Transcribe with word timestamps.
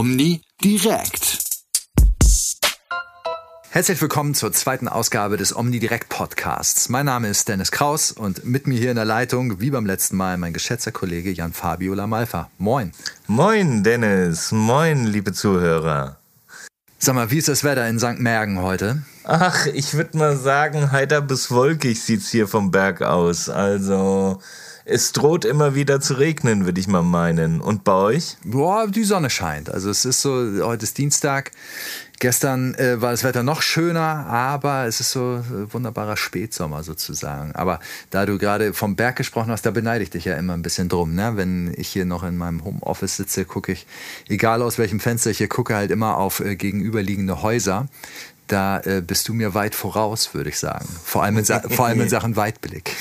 Omni 0.00 0.40
direkt. 0.64 1.40
Herzlich 3.68 4.00
willkommen 4.00 4.32
zur 4.32 4.50
zweiten 4.50 4.88
Ausgabe 4.88 5.36
des 5.36 5.54
Omni 5.54 5.78
Direct 5.78 6.08
Podcasts. 6.08 6.88
Mein 6.88 7.04
Name 7.04 7.28
ist 7.28 7.46
Dennis 7.48 7.70
Kraus 7.70 8.10
und 8.10 8.46
mit 8.46 8.66
mir 8.66 8.78
hier 8.78 8.88
in 8.92 8.96
der 8.96 9.04
Leitung, 9.04 9.60
wie 9.60 9.68
beim 9.68 9.84
letzten 9.84 10.16
Mal, 10.16 10.38
mein 10.38 10.54
geschätzter 10.54 10.90
Kollege 10.90 11.30
Jan 11.30 11.52
Fabio 11.52 11.92
Lamalfa. 11.92 12.48
Moin. 12.56 12.92
Moin, 13.26 13.82
Dennis. 13.82 14.52
Moin, 14.52 15.04
liebe 15.04 15.34
Zuhörer. 15.34 16.16
Sag 16.98 17.14
mal, 17.14 17.30
wie 17.30 17.36
ist 17.36 17.48
das 17.48 17.62
Wetter 17.62 17.86
in 17.86 17.98
St. 17.98 18.20
Mergen 18.20 18.62
heute? 18.62 19.02
Ach, 19.24 19.66
ich 19.66 19.92
würde 19.92 20.16
mal 20.16 20.34
sagen, 20.38 20.92
heiter 20.92 21.20
bis 21.20 21.50
wolkig 21.50 22.00
sieht's 22.00 22.30
hier 22.30 22.48
vom 22.48 22.70
Berg 22.70 23.02
aus. 23.02 23.50
Also, 23.50 24.40
es 24.90 25.12
droht 25.12 25.44
immer 25.44 25.74
wieder 25.74 26.00
zu 26.00 26.14
regnen, 26.14 26.64
würde 26.64 26.80
ich 26.80 26.88
mal 26.88 27.02
meinen. 27.02 27.60
Und 27.60 27.84
bei 27.84 27.92
euch? 27.92 28.36
Boah, 28.44 28.88
die 28.88 29.04
Sonne 29.04 29.30
scheint. 29.30 29.70
Also 29.70 29.88
es 29.88 30.04
ist 30.04 30.20
so, 30.20 30.30
heute 30.62 30.84
ist 30.84 30.98
Dienstag. 30.98 31.52
Gestern 32.18 32.74
äh, 32.74 33.00
war 33.00 33.12
das 33.12 33.24
Wetter 33.24 33.42
noch 33.42 33.62
schöner, 33.62 34.26
aber 34.26 34.84
es 34.84 35.00
ist 35.00 35.12
so 35.12 35.36
äh, 35.36 35.72
wunderbarer 35.72 36.16
Spätsommer 36.16 36.82
sozusagen. 36.82 37.52
Aber 37.52 37.80
da 38.10 38.26
du 38.26 38.36
gerade 38.36 38.74
vom 38.74 38.96
Berg 38.96 39.16
gesprochen 39.16 39.50
hast, 39.50 39.64
da 39.64 39.70
beneide 39.70 40.02
ich 40.02 40.10
dich 40.10 40.26
ja 40.26 40.36
immer 40.36 40.52
ein 40.52 40.62
bisschen 40.62 40.88
drum. 40.88 41.14
Ne? 41.14 41.32
Wenn 41.36 41.72
ich 41.76 41.88
hier 41.88 42.04
noch 42.04 42.22
in 42.22 42.36
meinem 42.36 42.64
Homeoffice 42.64 43.16
sitze, 43.16 43.44
gucke 43.44 43.72
ich, 43.72 43.86
egal 44.28 44.60
aus 44.60 44.76
welchem 44.76 45.00
Fenster 45.00 45.30
ich 45.30 45.38
hier 45.38 45.48
gucke, 45.48 45.74
halt 45.74 45.90
immer 45.90 46.18
auf 46.18 46.40
äh, 46.40 46.56
gegenüberliegende 46.56 47.42
Häuser. 47.42 47.86
Da 48.48 48.80
äh, 48.80 49.00
bist 49.00 49.28
du 49.28 49.32
mir 49.34 49.54
weit 49.54 49.76
voraus, 49.76 50.34
würde 50.34 50.50
ich 50.50 50.58
sagen. 50.58 50.86
Vor 51.04 51.22
allem 51.22 51.38
in, 51.38 51.44
vor 51.70 51.86
allem 51.86 52.00
in 52.00 52.08
Sachen 52.08 52.36
Weitblick. 52.36 52.96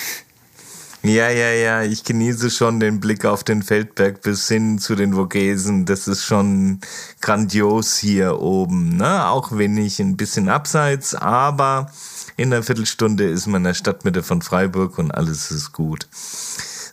Ja, 1.02 1.30
ja, 1.30 1.52
ja, 1.52 1.84
ich 1.84 2.04
genieße 2.04 2.50
schon 2.50 2.82
den 2.82 3.00
Blick 3.00 3.24
auf 3.24 3.46
den 3.46 3.64
Feldberg 3.64 4.22
bis 4.22 4.50
hin 4.50 4.80
zu 4.80 4.96
den 4.96 5.14
Vogesen. 5.14 5.86
Das 5.86 6.10
ist 6.10 6.26
schon 6.26 6.82
grandios 7.22 7.98
hier 7.98 8.42
oben. 8.42 8.98
Ne? 8.98 9.26
Auch 9.28 9.54
wenn 9.54 9.78
ich 9.78 10.02
ein 10.02 10.18
bisschen 10.18 10.50
abseits, 10.50 11.16
aber 11.16 11.90
in 12.36 12.54
einer 12.54 12.64
Viertelstunde 12.64 13.30
ist 13.30 13.48
man 13.48 13.62
in 13.62 13.68
der 13.68 13.76
Stadtmitte 13.76 14.24
von 14.24 14.42
Freiburg 14.42 14.98
und 14.98 15.12
alles 15.12 15.52
ist 15.52 15.72
gut. 15.72 16.10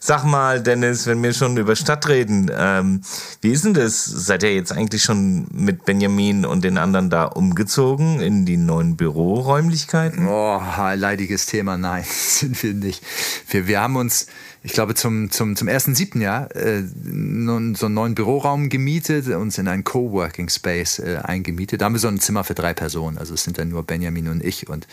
Sag 0.06 0.22
mal, 0.22 0.62
Dennis, 0.62 1.08
wenn 1.08 1.20
wir 1.20 1.32
schon 1.32 1.56
über 1.56 1.74
Stadt 1.74 2.06
reden, 2.06 2.48
ähm, 2.56 3.00
wie 3.40 3.50
ist 3.50 3.64
denn 3.64 3.74
das? 3.74 4.04
Seid 4.04 4.44
ihr 4.44 4.54
jetzt 4.54 4.70
eigentlich 4.70 5.02
schon 5.02 5.48
mit 5.50 5.84
Benjamin 5.84 6.46
und 6.46 6.62
den 6.62 6.78
anderen 6.78 7.10
da 7.10 7.24
umgezogen 7.24 8.20
in 8.20 8.46
die 8.46 8.56
neuen 8.56 8.96
Büroräumlichkeiten? 8.96 10.28
Oh, 10.28 10.62
leidiges 10.94 11.46
Thema. 11.46 11.76
Nein, 11.76 12.04
sind 12.08 12.62
wir 12.62 12.74
nicht. 12.74 13.02
Wir, 13.48 13.66
wir 13.66 13.80
haben 13.80 13.96
uns 13.96 14.28
ich 14.66 14.72
glaube, 14.72 14.96
zum, 14.96 15.30
zum, 15.30 15.54
zum 15.54 15.68
ersten 15.68 15.94
siebten 15.94 16.20
Jahr 16.20 16.54
äh, 16.56 16.82
so 16.82 17.86
einen 17.86 17.94
neuen 17.94 18.16
Büroraum 18.16 18.68
gemietet, 18.68 19.28
uns 19.28 19.58
in 19.58 19.68
einen 19.68 19.84
Coworking 19.84 20.48
Space 20.48 20.98
äh, 20.98 21.18
eingemietet. 21.22 21.80
Da 21.80 21.84
haben 21.84 21.92
wir 21.92 22.00
so 22.00 22.08
ein 22.08 22.18
Zimmer 22.18 22.42
für 22.42 22.54
drei 22.54 22.74
Personen. 22.74 23.16
Also 23.16 23.32
es 23.32 23.44
sind 23.44 23.58
dann 23.58 23.68
nur 23.68 23.84
Benjamin 23.84 24.26
und 24.26 24.44
ich 24.44 24.68
und 24.68 24.88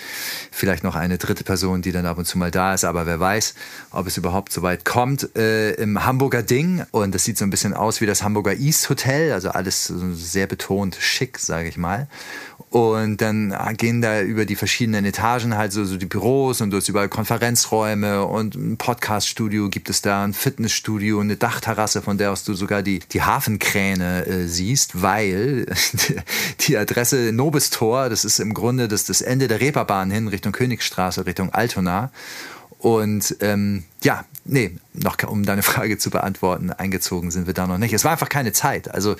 vielleicht 0.51 0.83
noch 0.83 0.95
eine 0.95 1.17
dritte 1.17 1.43
Person, 1.43 1.81
die 1.81 1.91
dann 1.91 2.05
ab 2.05 2.19
und 2.19 2.25
zu 2.25 2.37
mal 2.37 2.51
da 2.51 2.75
ist. 2.75 2.85
Aber 2.85 3.07
wer 3.07 3.19
weiß, 3.19 3.55
ob 3.89 4.05
es 4.05 4.15
überhaupt 4.15 4.53
so 4.53 4.61
weit 4.61 4.85
kommt. 4.85 5.35
Äh, 5.35 5.71
Im 5.71 6.05
Hamburger 6.05 6.43
Ding 6.43 6.85
und 6.91 7.15
das 7.15 7.23
sieht 7.23 7.39
so 7.39 7.43
ein 7.43 7.49
bisschen 7.49 7.73
aus 7.73 7.99
wie 7.99 8.05
das 8.05 8.21
Hamburger 8.21 8.53
East 8.53 8.91
Hotel. 8.91 9.31
Also 9.33 9.49
alles 9.49 9.87
sehr 9.87 10.45
betont 10.45 10.97
schick, 10.99 11.39
sage 11.39 11.67
ich 11.67 11.77
mal. 11.77 12.07
Und 12.69 13.21
dann 13.21 13.55
gehen 13.77 14.01
da 14.01 14.21
über 14.21 14.45
die 14.45 14.55
verschiedenen 14.55 15.05
Etagen 15.05 15.55
halt 15.55 15.71
so, 15.71 15.85
so 15.85 15.97
die 15.97 16.07
Büros 16.07 16.59
und 16.61 16.71
du 16.71 16.77
hast 16.77 16.89
überall 16.89 17.09
Konferenzräume 17.09 18.25
und 18.25 18.55
ein 18.55 18.77
Podcaststudio 18.77 19.69
gibt 19.69 19.89
es 19.89 20.01
da, 20.01 20.23
ein 20.23 20.33
Fitnessstudio, 20.33 21.19
eine 21.19 21.35
Dachterrasse, 21.35 22.01
von 22.01 22.17
der 22.17 22.31
aus 22.31 22.43
du 22.43 22.55
sogar 22.55 22.81
die, 22.81 22.99
die 22.99 23.21
Hafenkräne 23.21 24.25
äh, 24.25 24.47
siehst, 24.47 25.01
weil 25.03 25.67
die 26.61 26.77
Adresse 26.77 27.31
Nobistor, 27.31 28.09
das 28.09 28.25
ist 28.25 28.39
im 28.39 28.53
Grunde 28.53 28.87
das, 28.87 29.05
das 29.05 29.21
Ende 29.21 29.47
der 29.47 29.59
Reeperbahn 29.59 30.09
hin 30.09 30.27
Richtung 30.27 30.51
Königsstraße, 30.51 31.25
Richtung 31.25 31.53
Altona. 31.53 32.11
Und 32.83 33.37
ähm, 33.39 33.85
ja, 34.03 34.25
nee, 34.43 34.75
noch 34.91 35.17
um 35.23 35.45
deine 35.45 35.63
Frage 35.63 35.97
zu 35.97 36.09
beantworten, 36.09 36.69
eingezogen 36.69 37.31
sind 37.31 37.47
wir 37.47 37.53
da 37.53 37.65
noch 37.65 37.77
nicht. 37.77 37.93
Es 37.93 38.03
war 38.03 38.11
einfach 38.11 38.27
keine 38.27 38.51
Zeit. 38.51 38.93
Also 38.93 39.15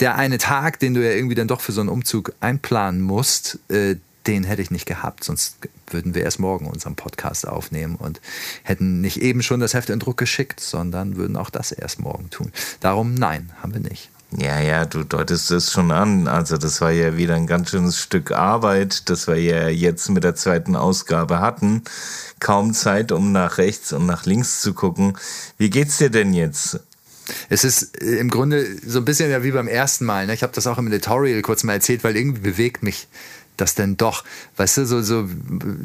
der 0.00 0.16
eine 0.16 0.36
Tag, 0.36 0.78
den 0.80 0.92
du 0.92 1.02
ja 1.02 1.12
irgendwie 1.12 1.34
dann 1.34 1.48
doch 1.48 1.62
für 1.62 1.72
so 1.72 1.80
einen 1.80 1.88
Umzug 1.88 2.34
einplanen 2.40 3.00
musst, 3.00 3.58
äh, 3.70 3.96
den 4.26 4.44
hätte 4.44 4.60
ich 4.60 4.70
nicht 4.70 4.84
gehabt. 4.84 5.24
Sonst 5.24 5.56
würden 5.86 6.14
wir 6.14 6.24
erst 6.24 6.40
morgen 6.40 6.66
unseren 6.66 6.94
Podcast 6.94 7.48
aufnehmen 7.48 7.96
und 7.96 8.20
hätten 8.64 9.00
nicht 9.00 9.22
eben 9.22 9.42
schon 9.42 9.60
das 9.60 9.72
Heft 9.72 9.88
in 9.88 9.98
Druck 9.98 10.18
geschickt, 10.18 10.60
sondern 10.60 11.16
würden 11.16 11.38
auch 11.38 11.48
das 11.48 11.72
erst 11.72 12.00
morgen 12.00 12.28
tun. 12.28 12.52
Darum 12.80 13.14
nein, 13.14 13.50
haben 13.62 13.72
wir 13.72 13.80
nicht. 13.80 14.10
Ja, 14.32 14.60
ja, 14.60 14.84
du 14.84 15.04
deutest 15.04 15.50
es 15.50 15.70
schon 15.70 15.92
an. 15.92 16.26
Also 16.26 16.56
das 16.56 16.80
war 16.80 16.90
ja 16.90 17.16
wieder 17.16 17.36
ein 17.36 17.46
ganz 17.46 17.70
schönes 17.70 18.00
Stück 18.00 18.32
Arbeit, 18.32 19.08
das 19.08 19.28
wir 19.28 19.36
ja 19.36 19.68
jetzt 19.68 20.08
mit 20.10 20.24
der 20.24 20.34
zweiten 20.34 20.74
Ausgabe 20.74 21.40
hatten. 21.40 21.82
Kaum 22.40 22.74
Zeit, 22.74 23.12
um 23.12 23.32
nach 23.32 23.58
rechts 23.58 23.92
und 23.92 24.06
nach 24.06 24.26
links 24.26 24.60
zu 24.60 24.74
gucken. 24.74 25.16
Wie 25.58 25.70
geht's 25.70 25.98
dir 25.98 26.10
denn 26.10 26.34
jetzt? 26.34 26.80
Es 27.48 27.64
ist 27.64 28.00
äh, 28.02 28.16
im 28.16 28.30
Grunde 28.30 28.66
so 28.84 28.98
ein 28.98 29.04
bisschen 29.04 29.30
ja 29.30 29.42
wie 29.42 29.52
beim 29.52 29.68
ersten 29.68 30.04
Mal. 30.04 30.26
Ne? 30.26 30.34
Ich 30.34 30.42
habe 30.42 30.52
das 30.52 30.66
auch 30.66 30.78
im 30.78 30.88
Editorial 30.88 31.42
kurz 31.42 31.64
mal 31.64 31.74
erzählt, 31.74 32.04
weil 32.04 32.16
irgendwie 32.16 32.40
bewegt 32.40 32.82
mich 32.82 33.08
das 33.60 33.74
denn 33.74 33.96
doch? 33.96 34.24
Weißt 34.56 34.78
du, 34.78 34.86
so, 34.86 35.02
so 35.02 35.28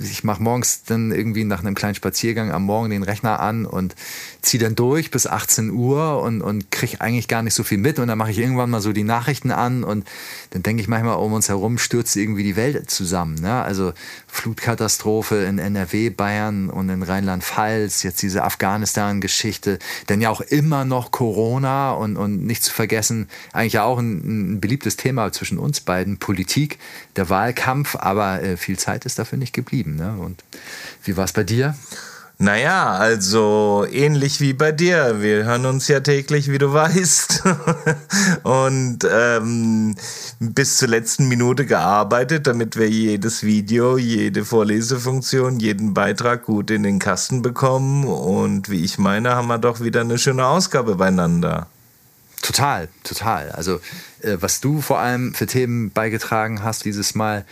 ich 0.01 0.23
mache 0.23 0.41
morgens 0.41 0.83
dann 0.83 1.11
irgendwie 1.11 1.43
nach 1.43 1.59
einem 1.59 1.75
kleinen 1.75 1.95
Spaziergang 1.95 2.51
am 2.51 2.63
Morgen 2.63 2.89
den 2.89 3.03
Rechner 3.03 3.39
an 3.39 3.65
und 3.65 3.95
ziehe 4.41 4.61
dann 4.61 4.75
durch 4.75 5.11
bis 5.11 5.27
18 5.27 5.71
Uhr 5.71 6.21
und, 6.21 6.41
und 6.41 6.71
kriege 6.71 7.01
eigentlich 7.01 7.27
gar 7.27 7.43
nicht 7.43 7.53
so 7.53 7.63
viel 7.63 7.77
mit. 7.77 7.99
Und 7.99 8.07
dann 8.07 8.17
mache 8.17 8.31
ich 8.31 8.39
irgendwann 8.39 8.69
mal 8.69 8.81
so 8.81 8.93
die 8.93 9.03
Nachrichten 9.03 9.51
an 9.51 9.83
und 9.83 10.07
dann 10.51 10.63
denke 10.63 10.81
ich 10.81 10.87
manchmal, 10.87 11.17
um 11.17 11.33
uns 11.33 11.49
herum 11.49 11.77
stürzt 11.77 12.15
irgendwie 12.15 12.43
die 12.43 12.55
Welt 12.55 12.89
zusammen. 12.89 13.35
Ne? 13.35 13.61
Also 13.61 13.93
Flutkatastrophe 14.27 15.43
in 15.43 15.59
NRW, 15.59 16.09
Bayern 16.09 16.69
und 16.69 16.89
in 16.89 17.03
Rheinland-Pfalz, 17.03 18.03
jetzt 18.03 18.21
diese 18.21 18.43
Afghanistan-Geschichte, 18.43 19.79
denn 20.09 20.21
ja 20.21 20.29
auch 20.29 20.41
immer 20.41 20.85
noch 20.85 21.11
Corona 21.11 21.91
und, 21.91 22.17
und 22.17 22.45
nicht 22.45 22.63
zu 22.63 22.73
vergessen, 22.73 23.29
eigentlich 23.53 23.73
ja 23.73 23.83
auch 23.83 23.99
ein, 23.99 24.55
ein 24.55 24.61
beliebtes 24.61 24.97
Thema 24.97 25.31
zwischen 25.31 25.57
uns 25.57 25.81
beiden, 25.81 26.17
Politik, 26.17 26.79
der 27.15 27.29
Wahlkampf, 27.29 27.60
aber 27.99 28.41
äh, 28.41 28.57
viel 28.57 28.77
Zeit 28.77 29.05
ist 29.05 29.19
dafür 29.19 29.37
nicht 29.37 29.53
geblieben. 29.53 29.95
Ne? 29.95 30.15
Und 30.19 30.43
wie 31.03 31.17
war 31.17 31.25
es 31.25 31.33
bei 31.33 31.43
dir? 31.43 31.75
Naja, 32.41 32.93
also 32.93 33.85
ähnlich 33.91 34.41
wie 34.41 34.53
bei 34.53 34.71
dir. 34.71 35.21
Wir 35.21 35.43
hören 35.43 35.67
uns 35.67 35.87
ja 35.87 35.99
täglich, 35.99 36.51
wie 36.51 36.57
du 36.57 36.73
weißt. 36.73 37.43
Und 38.43 39.07
ähm, 39.07 39.95
bis 40.39 40.77
zur 40.77 40.87
letzten 40.87 41.27
Minute 41.27 41.67
gearbeitet, 41.67 42.47
damit 42.47 42.77
wir 42.77 42.89
jedes 42.89 43.43
Video, 43.43 43.95
jede 43.95 44.43
Vorlesefunktion, 44.43 45.59
jeden 45.59 45.93
Beitrag 45.93 46.43
gut 46.45 46.71
in 46.71 46.81
den 46.81 46.97
Kasten 46.97 47.43
bekommen. 47.43 48.05
Und 48.05 48.71
wie 48.71 48.83
ich 48.83 48.97
meine, 48.97 49.35
haben 49.35 49.47
wir 49.47 49.59
doch 49.59 49.79
wieder 49.79 50.01
eine 50.01 50.17
schöne 50.17 50.47
Ausgabe 50.47 50.95
beieinander. 50.95 51.67
Total, 52.41 52.87
total. 53.03 53.51
Also 53.51 53.79
was 54.23 54.61
du 54.61 54.81
vor 54.81 54.99
allem 54.99 55.33
für 55.33 55.45
Themen 55.45 55.91
beigetragen 55.91 56.63
hast 56.63 56.85
dieses 56.85 57.15
Mal, 57.15 57.45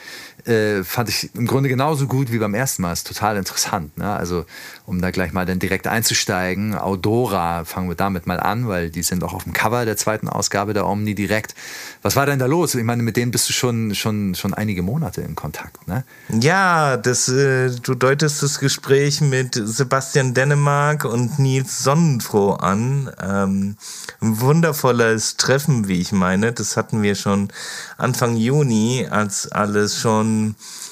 äh, 0.50 0.84
fand 0.84 1.10
ich 1.10 1.34
im 1.36 1.46
Grunde 1.46 1.70
genauso 1.70 2.08
gut 2.08 2.32
wie 2.32 2.40
beim 2.40 2.54
ersten 2.54 2.82
Mal. 2.82 2.92
Ist 2.92 3.08
total 3.08 3.38
interessant. 3.38 3.98
Ne? 3.98 4.12
Also, 4.12 4.46
um 4.86 5.02
da 5.02 5.12
gleich 5.12 5.32
mal 5.32 5.46
dann 5.46 5.60
direkt 5.60 5.88
einzusteigen, 5.88 6.76
Audora, 6.76 7.64
fangen 7.66 7.88
wir 7.90 7.96
damit 7.96 8.28
mal 8.28 8.40
an, 8.40 8.68
weil 8.68 8.90
die 8.90 9.04
sind 9.04 9.24
auch 9.24 9.34
auf 9.34 9.44
dem 9.44 9.54
Cover 9.54 9.86
der 9.86 9.98
zweiten 9.98 10.28
Ausgabe 10.28 10.74
der 10.74 10.88
Omni 10.88 11.16
direkt. 11.16 11.56
Was 12.02 12.16
war 12.16 12.26
denn 12.26 12.40
da 12.40 12.48
los? 12.48 12.76
Ich 12.76 12.84
meine, 12.84 13.04
mit 13.04 13.16
denen 13.18 13.32
bist 13.32 13.48
du 13.50 13.54
schon, 13.54 13.94
schon, 13.94 14.36
schon 14.36 14.54
einige 14.54 14.82
Monate 14.82 15.22
in 15.22 15.36
Kontakt, 15.36 15.88
ne? 15.88 16.04
Ja, 16.30 16.98
das, 16.98 17.30
äh, 17.30 17.70
du 17.70 17.94
deutest 17.94 18.42
das 18.42 18.60
Gespräch 18.60 19.22
mit 19.22 19.54
Sebastian 19.54 20.34
Dänemark 20.34 21.06
und 21.06 21.40
Nils 21.40 21.84
Sonnenfroh 21.84 22.54
an. 22.54 23.12
Ähm, 23.22 23.78
ein 24.22 24.42
wundervolles 24.42 25.38
Treffen, 25.38 25.88
wie 25.88 26.02
ich 26.02 26.12
meine. 26.12 26.54
Das 26.54 26.78
hatten 26.78 27.02
wir 27.04 27.16
schon 27.16 27.50
Anfang 27.98 28.36
Juni, 28.36 29.08
als 29.10 29.52
alles 29.52 30.00
schon 30.00 30.39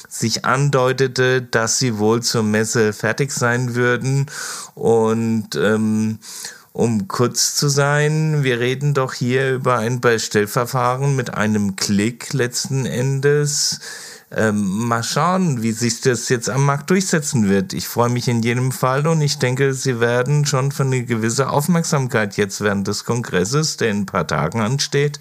sich 0.07 0.45
andeutete, 0.45 1.41
dass 1.41 1.79
sie 1.79 1.97
wohl 1.97 2.21
zur 2.21 2.43
Messe 2.43 2.93
fertig 2.93 3.31
sein 3.31 3.75
würden. 3.75 4.27
Und 4.75 5.55
ähm, 5.55 6.19
um 6.73 7.07
kurz 7.07 7.55
zu 7.55 7.69
sein, 7.69 8.43
wir 8.43 8.59
reden 8.59 8.93
doch 8.93 9.13
hier 9.13 9.55
über 9.55 9.77
ein 9.77 9.99
Bestellverfahren 9.99 11.15
mit 11.15 11.33
einem 11.33 11.75
Klick 11.75 12.33
letzten 12.33 12.85
Endes. 12.85 13.79
Ähm, 14.29 14.87
mal 14.87 15.03
schauen, 15.03 15.63
wie 15.63 15.71
sich 15.71 16.01
das 16.01 16.27
jetzt 16.29 16.49
am 16.49 16.65
Markt 16.65 16.89
durchsetzen 16.89 17.49
wird. 17.49 17.73
Ich 17.73 17.87
freue 17.87 18.09
mich 18.09 18.27
in 18.27 18.43
jedem 18.43 18.71
Fall 18.71 19.07
und 19.07 19.21
ich 19.21 19.39
denke, 19.39 19.73
sie 19.73 19.99
werden 19.99 20.45
schon 20.45 20.71
für 20.71 20.83
eine 20.83 21.05
gewisse 21.05 21.49
Aufmerksamkeit 21.49 22.35
jetzt 22.37 22.61
während 22.61 22.87
des 22.87 23.05
Kongresses, 23.05 23.77
der 23.77 23.89
in 23.89 24.01
ein 24.01 24.05
paar 24.05 24.27
Tagen 24.27 24.59
ansteht, 24.61 25.19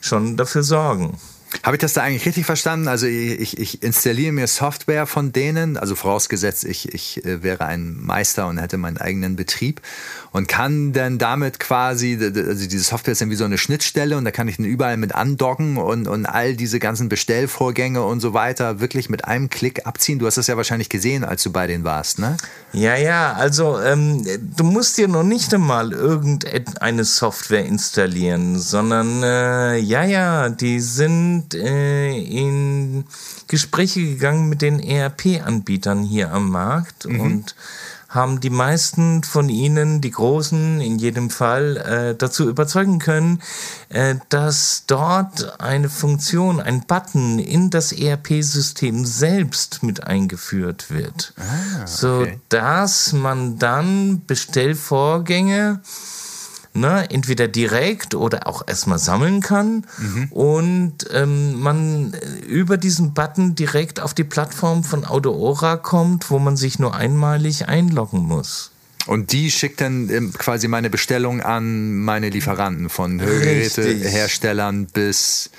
schon 0.00 0.36
dafür 0.36 0.64
sorgen. 0.64 1.16
Habe 1.62 1.76
ich 1.76 1.80
das 1.80 1.92
da 1.94 2.02
eigentlich 2.02 2.24
richtig 2.26 2.46
verstanden? 2.46 2.86
Also 2.86 3.06
ich, 3.06 3.58
ich 3.58 3.82
installiere 3.82 4.32
mir 4.32 4.46
Software 4.46 5.06
von 5.06 5.32
denen, 5.32 5.76
also 5.76 5.96
vorausgesetzt, 5.96 6.64
ich, 6.64 6.94
ich 6.94 7.24
äh, 7.24 7.42
wäre 7.42 7.66
ein 7.66 7.96
Meister 8.00 8.46
und 8.46 8.58
hätte 8.58 8.78
meinen 8.78 8.98
eigenen 8.98 9.34
Betrieb 9.34 9.80
und 10.30 10.46
kann 10.46 10.92
dann 10.92 11.18
damit 11.18 11.58
quasi, 11.58 12.18
also 12.20 12.68
diese 12.68 12.84
Software 12.84 13.12
ist 13.12 13.20
dann 13.20 13.30
wie 13.30 13.34
so 13.34 13.44
eine 13.44 13.58
Schnittstelle 13.58 14.16
und 14.16 14.24
da 14.24 14.30
kann 14.30 14.46
ich 14.46 14.58
dann 14.58 14.64
überall 14.64 14.96
mit 14.96 15.14
andocken 15.14 15.76
und, 15.76 16.06
und 16.06 16.24
all 16.24 16.54
diese 16.54 16.78
ganzen 16.78 17.08
Bestellvorgänge 17.08 18.02
und 18.02 18.20
so 18.20 18.32
weiter 18.32 18.80
wirklich 18.80 19.10
mit 19.10 19.24
einem 19.24 19.50
Klick 19.50 19.86
abziehen. 19.86 20.20
Du 20.20 20.26
hast 20.26 20.36
das 20.36 20.46
ja 20.46 20.56
wahrscheinlich 20.56 20.88
gesehen, 20.88 21.24
als 21.24 21.42
du 21.42 21.50
bei 21.50 21.66
denen 21.66 21.82
warst, 21.84 22.20
ne? 22.20 22.36
Ja, 22.72 22.94
ja, 22.94 23.32
also 23.32 23.80
ähm, 23.80 24.24
du 24.56 24.62
musst 24.62 24.96
dir 24.98 25.08
noch 25.08 25.24
nicht 25.24 25.52
einmal 25.52 25.92
irgendeine 25.92 27.04
Software 27.04 27.64
installieren, 27.64 28.58
sondern 28.58 29.24
äh, 29.24 29.78
ja, 29.78 30.04
ja, 30.04 30.48
die 30.48 30.78
sind 30.78 31.39
äh, 31.54 32.16
in 32.18 33.04
Gespräche 33.48 34.00
gegangen 34.00 34.48
mit 34.48 34.62
den 34.62 34.80
ERP-Anbietern 34.80 36.02
hier 36.02 36.32
am 36.32 36.50
Markt 36.50 37.06
mhm. 37.06 37.20
und 37.20 37.54
haben 38.10 38.40
die 38.40 38.50
meisten 38.50 39.22
von 39.22 39.48
ihnen, 39.48 40.00
die 40.00 40.10
Großen 40.10 40.80
in 40.80 40.98
jedem 40.98 41.30
Fall, 41.30 41.76
äh, 41.76 42.14
dazu 42.16 42.48
überzeugen 42.48 42.98
können, 42.98 43.40
äh, 43.88 44.16
dass 44.28 44.82
dort 44.88 45.60
eine 45.60 45.88
Funktion, 45.88 46.60
ein 46.60 46.86
Button 46.86 47.38
in 47.38 47.70
das 47.70 47.92
ERP-System 47.92 49.06
selbst 49.06 49.84
mit 49.84 50.02
eingeführt 50.02 50.90
wird, 50.90 51.34
ah, 51.38 51.42
okay. 51.76 51.86
so 51.86 52.26
dass 52.48 53.12
man 53.12 53.58
dann 53.60 54.22
Bestellvorgänge 54.26 55.80
ne, 56.74 57.10
entweder 57.10 57.48
direkt 57.48 58.14
oder 58.14 58.46
auch 58.46 58.66
erstmal 58.66 58.98
sammeln 58.98 59.40
kann 59.40 59.86
mhm. 59.98 60.28
und 60.30 60.94
ähm, 61.12 61.60
man 61.60 62.14
über 62.46 62.76
diesen 62.76 63.14
Button 63.14 63.54
direkt 63.54 64.00
auf 64.00 64.14
die 64.14 64.24
Plattform 64.24 64.84
von 64.84 65.04
Autoora 65.04 65.76
kommt, 65.76 66.30
wo 66.30 66.38
man 66.38 66.56
sich 66.56 66.78
nur 66.78 66.94
einmalig 66.94 67.68
einloggen 67.68 68.20
muss. 68.20 68.70
Und 69.06 69.32
die 69.32 69.50
schickt 69.50 69.80
dann 69.80 70.10
ähm, 70.10 70.32
quasi 70.32 70.68
meine 70.68 70.90
Bestellung 70.90 71.40
an 71.40 71.98
meine 71.98 72.28
Lieferanten 72.28 72.88
von 72.88 73.20
Hörgeräteherstellern 73.20 74.86
bis 74.86 75.50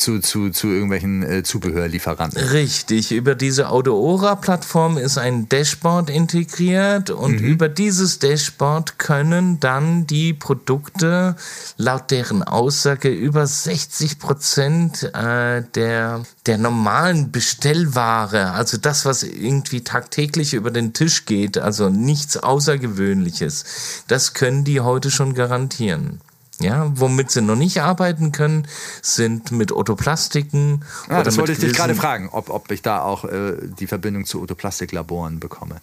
zu, 0.00 0.20
zu, 0.20 0.50
zu 0.50 0.68
irgendwelchen 0.68 1.22
äh, 1.22 1.42
Zubehörlieferanten. 1.42 2.40
Richtig, 2.40 3.12
über 3.12 3.34
diese 3.34 3.68
Autoora-Plattform 3.68 4.96
ist 4.96 5.18
ein 5.18 5.48
Dashboard 5.48 6.10
integriert 6.10 7.10
und 7.10 7.40
mhm. 7.40 7.46
über 7.46 7.68
dieses 7.68 8.18
Dashboard 8.18 8.98
können 8.98 9.60
dann 9.60 10.06
die 10.06 10.32
Produkte 10.32 11.36
laut 11.76 12.10
deren 12.10 12.42
Aussage 12.42 13.10
über 13.10 13.46
60 13.46 14.18
Prozent 14.18 15.02
äh, 15.14 15.62
der, 15.74 16.22
der 16.46 16.58
normalen 16.58 17.30
Bestellware, 17.30 18.52
also 18.52 18.78
das, 18.78 19.04
was 19.04 19.22
irgendwie 19.22 19.82
tagtäglich 19.82 20.54
über 20.54 20.70
den 20.70 20.92
Tisch 20.92 21.26
geht, 21.26 21.58
also 21.58 21.90
nichts 21.90 22.36
Außergewöhnliches, 22.36 24.04
das 24.08 24.32
können 24.32 24.64
die 24.64 24.80
heute 24.80 25.10
schon 25.10 25.34
garantieren. 25.34 26.20
Ja, 26.60 26.92
womit 26.94 27.30
sie 27.30 27.40
noch 27.40 27.56
nicht 27.56 27.80
arbeiten 27.80 28.32
können, 28.32 28.68
sind 29.02 29.50
mit 29.50 29.72
Otoplastiken. 29.72 30.84
Ja, 31.08 31.22
das 31.22 31.38
wollte 31.38 31.52
ich 31.52 31.58
dich 31.58 31.72
gerade 31.72 31.94
fragen, 31.94 32.28
ob, 32.30 32.50
ob 32.50 32.70
ich 32.70 32.82
da 32.82 33.02
auch 33.02 33.24
äh, 33.24 33.56
die 33.78 33.86
Verbindung 33.86 34.26
zu 34.26 34.42
Otoplastiklaboren 34.42 35.40
bekomme. 35.40 35.76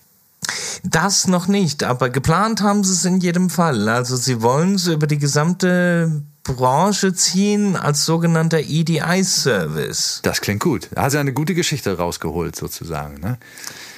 Das 0.84 1.28
noch 1.28 1.48
nicht, 1.48 1.84
aber 1.84 2.10
geplant 2.10 2.62
haben 2.62 2.84
sie 2.84 2.94
es 2.94 3.06
in 3.06 3.20
jedem 3.20 3.50
Fall. 3.50 3.90
Also 3.90 4.16
sie 4.16 4.42
wollen 4.42 4.76
es 4.76 4.88
über 4.88 5.08
die 5.08 5.18
gesamte 5.18 6.22
Branche 6.48 7.14
ziehen 7.14 7.76
als 7.76 8.06
sogenannter 8.06 8.60
EDI-Service. 8.60 10.22
Das 10.24 10.42
klingt 10.42 10.62
gut. 10.62 10.90
Da 10.94 11.04
hast 11.04 11.14
du 11.14 11.20
eine 11.20 11.34
gute 11.34 11.54
Geschichte 11.54 11.98
rausgeholt 11.98 12.56
sozusagen. 12.56 13.20
Ne? 13.20 13.38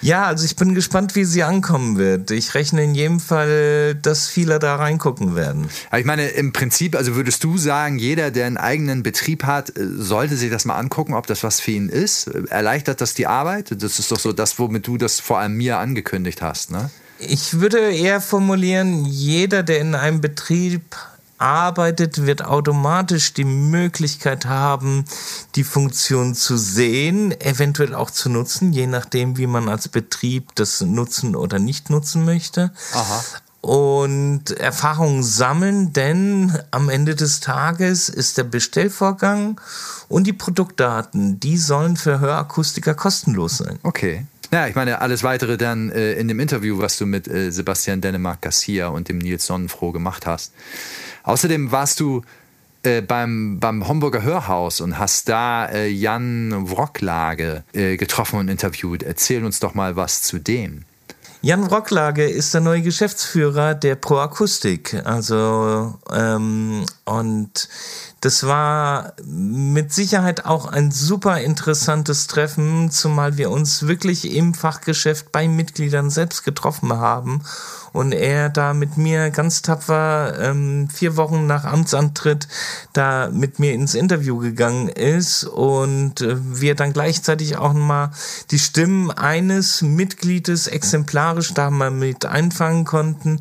Ja, 0.01 0.25
also 0.25 0.45
ich 0.45 0.55
bin 0.55 0.75
gespannt, 0.75 1.15
wie 1.15 1.25
sie 1.25 1.43
ankommen 1.43 1.97
wird. 1.97 2.31
Ich 2.31 2.53
rechne 2.55 2.83
in 2.83 2.95
jedem 2.95 3.19
Fall, 3.19 3.95
dass 3.95 4.27
viele 4.27 4.59
da 4.59 4.75
reingucken 4.75 5.35
werden. 5.35 5.69
Aber 5.89 5.99
ich 5.99 6.05
meine, 6.05 6.27
im 6.29 6.53
Prinzip, 6.53 6.95
also 6.95 7.15
würdest 7.15 7.43
du 7.43 7.57
sagen, 7.57 7.99
jeder, 7.99 8.31
der 8.31 8.47
einen 8.47 8.57
eigenen 8.57 9.03
Betrieb 9.03 9.43
hat, 9.43 9.77
äh, 9.77 9.85
sollte 9.97 10.35
sich 10.37 10.49
das 10.49 10.65
mal 10.65 10.77
angucken, 10.77 11.13
ob 11.13 11.27
das 11.27 11.43
was 11.43 11.59
für 11.59 11.71
ihn 11.71 11.89
ist? 11.89 12.27
Erleichtert 12.27 13.01
das 13.01 13.13
die 13.13 13.27
Arbeit? 13.27 13.75
Das 13.81 13.99
ist 13.99 14.11
doch 14.11 14.19
so 14.19 14.33
das, 14.33 14.57
womit 14.59 14.87
du 14.87 14.97
das 14.97 15.19
vor 15.19 15.39
allem 15.39 15.55
mir 15.55 15.77
angekündigt 15.77 16.41
hast, 16.41 16.71
ne? 16.71 16.89
Ich 17.21 17.59
würde 17.59 17.91
eher 17.91 18.21
formulieren, 18.21 19.03
jeder, 19.03 19.61
der 19.61 19.79
in 19.79 19.93
einem 19.93 20.21
Betrieb 20.21 20.95
arbeitet, 21.39 22.25
wird 22.25 22.45
automatisch 22.45 23.33
die 23.33 23.45
Möglichkeit 23.45 24.45
haben, 24.45 25.05
die 25.55 25.63
Funktion 25.63 26.35
zu 26.35 26.57
sehen, 26.57 27.39
eventuell 27.41 27.95
auch 27.95 28.11
zu 28.11 28.29
nutzen, 28.29 28.73
je 28.73 28.87
nachdem, 28.87 29.37
wie 29.37 29.47
man 29.47 29.69
als 29.69 29.87
Betrieb 29.87 30.53
das 30.55 30.81
nutzen 30.81 31.35
oder 31.35 31.59
nicht 31.59 31.89
nutzen 31.89 32.25
möchte. 32.25 32.71
Aha 32.93 33.23
und 33.61 34.51
Erfahrungen 34.51 35.23
sammeln, 35.23 35.91
denn 35.91 36.57
am 36.71 36.89
Ende 36.89 37.15
des 37.15 37.39
Tages 37.41 38.09
ist 38.09 38.37
der 38.37 38.45
Bestellvorgang 38.45 39.59
und 40.07 40.27
die 40.27 40.33
Produktdaten, 40.33 41.39
die 41.39 41.57
sollen 41.57 41.97
für 41.97 42.19
Hörakustiker 42.19 42.93
kostenlos 42.93 43.57
sein. 43.57 43.79
Okay. 43.83 44.25
Ja, 44.51 44.67
ich 44.67 44.73
meine, 44.73 45.01
alles 45.01 45.23
weitere 45.23 45.57
dann 45.57 45.91
äh, 45.91 46.13
in 46.13 46.27
dem 46.27 46.39
Interview, 46.39 46.79
was 46.79 46.97
du 46.97 47.05
mit 47.05 47.27
äh, 47.27 47.51
Sebastian 47.51 48.01
Dänemark 48.01 48.41
Garcia 48.41 48.87
und 48.87 49.07
dem 49.07 49.19
Nils 49.19 49.45
Sonnenfroh 49.45 49.91
gemacht 49.91 50.25
hast. 50.25 50.53
Außerdem 51.29 51.71
warst 51.71 51.99
du 51.99 52.23
äh, 52.81 53.01
beim, 53.01 53.59
beim 53.59 53.87
Homburger 53.87 54.23
Hörhaus 54.23 54.81
und 54.81 54.97
hast 54.97 55.29
da 55.29 55.67
äh, 55.67 55.87
Jan 55.87 56.71
Wrocklage 56.71 57.63
äh, 57.71 57.97
getroffen 57.97 58.39
und 58.39 58.47
interviewt. 58.47 59.03
Erzähl 59.03 59.45
uns 59.45 59.59
doch 59.59 59.75
mal 59.75 59.95
was 59.95 60.23
zu 60.23 60.39
dem. 60.39 60.85
Jan 61.41 61.69
Wrocklage 61.69 62.27
ist 62.27 62.55
der 62.55 62.61
neue 62.61 62.81
Geschäftsführer 62.81 63.75
der 63.75 63.95
Pro 63.95 64.17
Akustik. 64.17 64.99
Also, 65.05 65.93
ähm, 66.11 66.83
und 67.05 67.69
das 68.21 68.45
war 68.45 69.13
mit 69.23 69.93
Sicherheit 69.93 70.45
auch 70.45 70.65
ein 70.65 70.91
super 70.91 71.39
interessantes 71.39 72.25
Treffen, 72.25 72.89
zumal 72.91 73.37
wir 73.37 73.51
uns 73.51 73.87
wirklich 73.87 74.35
im 74.35 74.53
Fachgeschäft 74.53 75.31
bei 75.31 75.47
Mitgliedern 75.47 76.09
selbst 76.09 76.43
getroffen 76.43 76.91
haben 76.91 77.43
und 77.93 78.11
er 78.13 78.49
da 78.49 78.73
mit 78.73 78.97
mir 78.97 79.29
ganz 79.29 79.61
tapfer 79.61 80.37
ähm, 80.39 80.89
vier 80.89 81.17
Wochen 81.17 81.47
nach 81.47 81.65
Amtsantritt 81.65 82.47
da 82.93 83.29
mit 83.31 83.59
mir 83.59 83.73
ins 83.73 83.95
Interview 83.95 84.37
gegangen 84.37 84.89
ist 84.89 85.43
und 85.43 86.21
äh, 86.21 86.35
wir 86.39 86.75
dann 86.75 86.93
gleichzeitig 86.93 87.57
auch 87.57 87.73
mal 87.73 88.11
die 88.51 88.59
Stimmen 88.59 89.11
eines 89.11 89.81
Mitgliedes 89.81 90.67
exemplarisch 90.67 91.53
da 91.53 91.69
mal 91.69 91.91
mit 91.91 92.25
einfangen 92.25 92.85
konnten. 92.85 93.39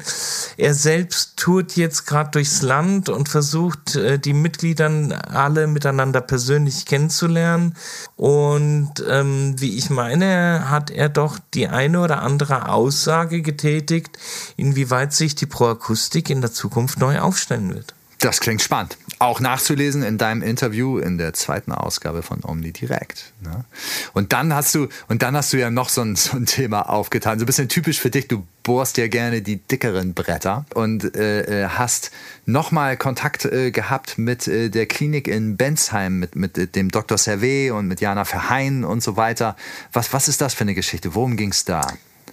Er 0.57 0.75
selbst 0.75 1.37
tourt 1.37 1.77
jetzt 1.77 2.07
gerade 2.07 2.31
durchs 2.33 2.63
Land 2.63 3.09
und 3.09 3.29
versucht 3.29 3.97
äh, 3.97 4.19
die 4.19 4.35
Mitgliedern 4.35 5.13
alle 5.13 5.67
miteinander 5.67 6.21
persönlich 6.21 6.87
kennenzulernen 6.87 7.75
und 8.17 9.05
ähm, 9.09 9.55
wie 9.59 9.77
ich 9.77 9.91
meine, 9.91 10.71
hat 10.71 10.91
er 10.91 11.09
doch 11.09 11.39
die 11.55 11.69
eine 11.69 12.01
oder 12.01 12.23
andere 12.23 12.69
Aussage 12.69 13.43
getätigt, 13.43 14.19
inwieweit 14.57 15.13
sich 15.13 15.35
die 15.35 15.47
Proakustik 15.47 16.31
in 16.31 16.41
der 16.41 16.53
Zukunft 16.53 16.99
neu 16.99 17.21
aufstellen 17.21 17.75
wird. 17.75 17.95
Das 18.21 18.41
klingt 18.41 18.61
spannend. 18.63 18.99
Auch 19.21 19.39
nachzulesen 19.39 20.03
in 20.03 20.19
deinem 20.19 20.43
Interview 20.43 20.99
in 20.99 21.19
der 21.19 21.35
zweiten 21.35 21.71
Ausgabe 21.71 22.23
von 22.23 22.41
Omni 22.43 22.73
Direct. 22.73 23.33
Ne? 23.41 23.65
Und 24.13 24.33
dann 24.33 24.53
hast 24.53 24.75
du, 24.75 24.89
und 25.07 25.23
dann 25.23 25.37
hast 25.37 25.53
du 25.53 25.57
ja 25.57 25.71
noch 25.71 25.89
so 25.89 26.01
ein, 26.03 26.17
so 26.17 26.37
ein 26.37 26.47
Thema 26.47 26.89
aufgetan. 26.89 27.39
So 27.39 27.45
ein 27.45 27.47
bisschen 27.47 27.69
typisch 27.69 28.01
für 28.01 28.11
dich. 28.11 28.27
Du 28.27 28.45
bohrst 28.65 28.97
ja 28.97 29.07
gerne 29.07 29.41
die 29.41 29.57
dickeren 29.57 30.15
Bretter 30.15 30.67
und 30.75 31.17
äh, 31.17 31.65
äh 31.65 31.69
hast 31.69 32.11
nochmal 32.45 32.97
Kontakt 32.97 33.45
äh, 33.45 33.71
gehabt 33.71 34.19
mit 34.19 34.49
äh, 34.49 34.69
der 34.69 34.87
Klinik 34.87 35.29
in 35.29 35.57
Bensheim, 35.57 36.19
mit, 36.19 36.35
mit 36.35 36.75
dem 36.75 36.91
Dr. 36.91 37.19
Servet 37.19 37.71
und 37.71 37.87
mit 37.87 38.01
Jana 38.01 38.25
Verheyen 38.25 38.85
und 38.85 39.01
so 39.01 39.17
weiter. 39.17 39.57
Was, 39.93 40.13
was 40.13 40.27
ist 40.27 40.41
das 40.41 40.55
für 40.55 40.63
eine 40.63 40.75
Geschichte? 40.75 41.15
Worum 41.15 41.37
ging 41.37 41.51
es 41.51 41.65
da? 41.65 41.87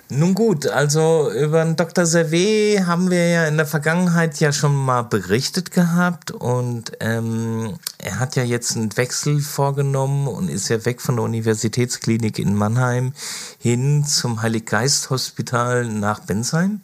Nun 0.09 0.35
gut, 0.35 0.67
also 0.67 1.31
über 1.31 1.63
den 1.63 1.75
Dr. 1.75 2.05
Servet 2.05 2.85
haben 2.85 3.09
wir 3.09 3.27
ja 3.27 3.47
in 3.47 3.57
der 3.57 3.65
Vergangenheit 3.65 4.39
ja 4.39 4.53
schon 4.53 4.75
mal 4.75 5.01
berichtet 5.01 5.71
gehabt 5.71 6.29
und 6.29 6.91
ähm, 6.99 7.79
er 7.97 8.19
hat 8.19 8.35
ja 8.35 8.43
jetzt 8.43 8.75
einen 8.75 8.95
Wechsel 8.97 9.39
vorgenommen 9.39 10.27
und 10.27 10.49
ist 10.49 10.69
ja 10.69 10.85
weg 10.85 11.01
von 11.01 11.15
der 11.15 11.25
Universitätsklinik 11.25 12.37
in 12.37 12.53
Mannheim 12.53 13.13
hin 13.57 14.05
zum 14.05 14.43
Heiliggeist-Hospital 14.43 15.85
nach 15.85 16.19
Bensheim. 16.19 16.81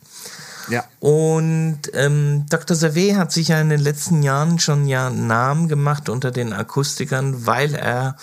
Ja. 0.70 0.86
Und 1.00 1.80
ähm, 1.94 2.46
Dr. 2.50 2.76
Servet 2.76 3.18
hat 3.18 3.32
sich 3.32 3.50
ja 3.50 3.62
in 3.62 3.70
den 3.70 3.82
letzten 3.82 4.24
Jahren 4.24 4.58
schon 4.58 4.88
ja 4.88 5.08
einen 5.08 5.28
Namen 5.28 5.68
gemacht 5.68 6.10
unter 6.10 6.32
den 6.32 6.54
Akustikern, 6.54 7.46
weil 7.46 7.76
er 7.76 8.16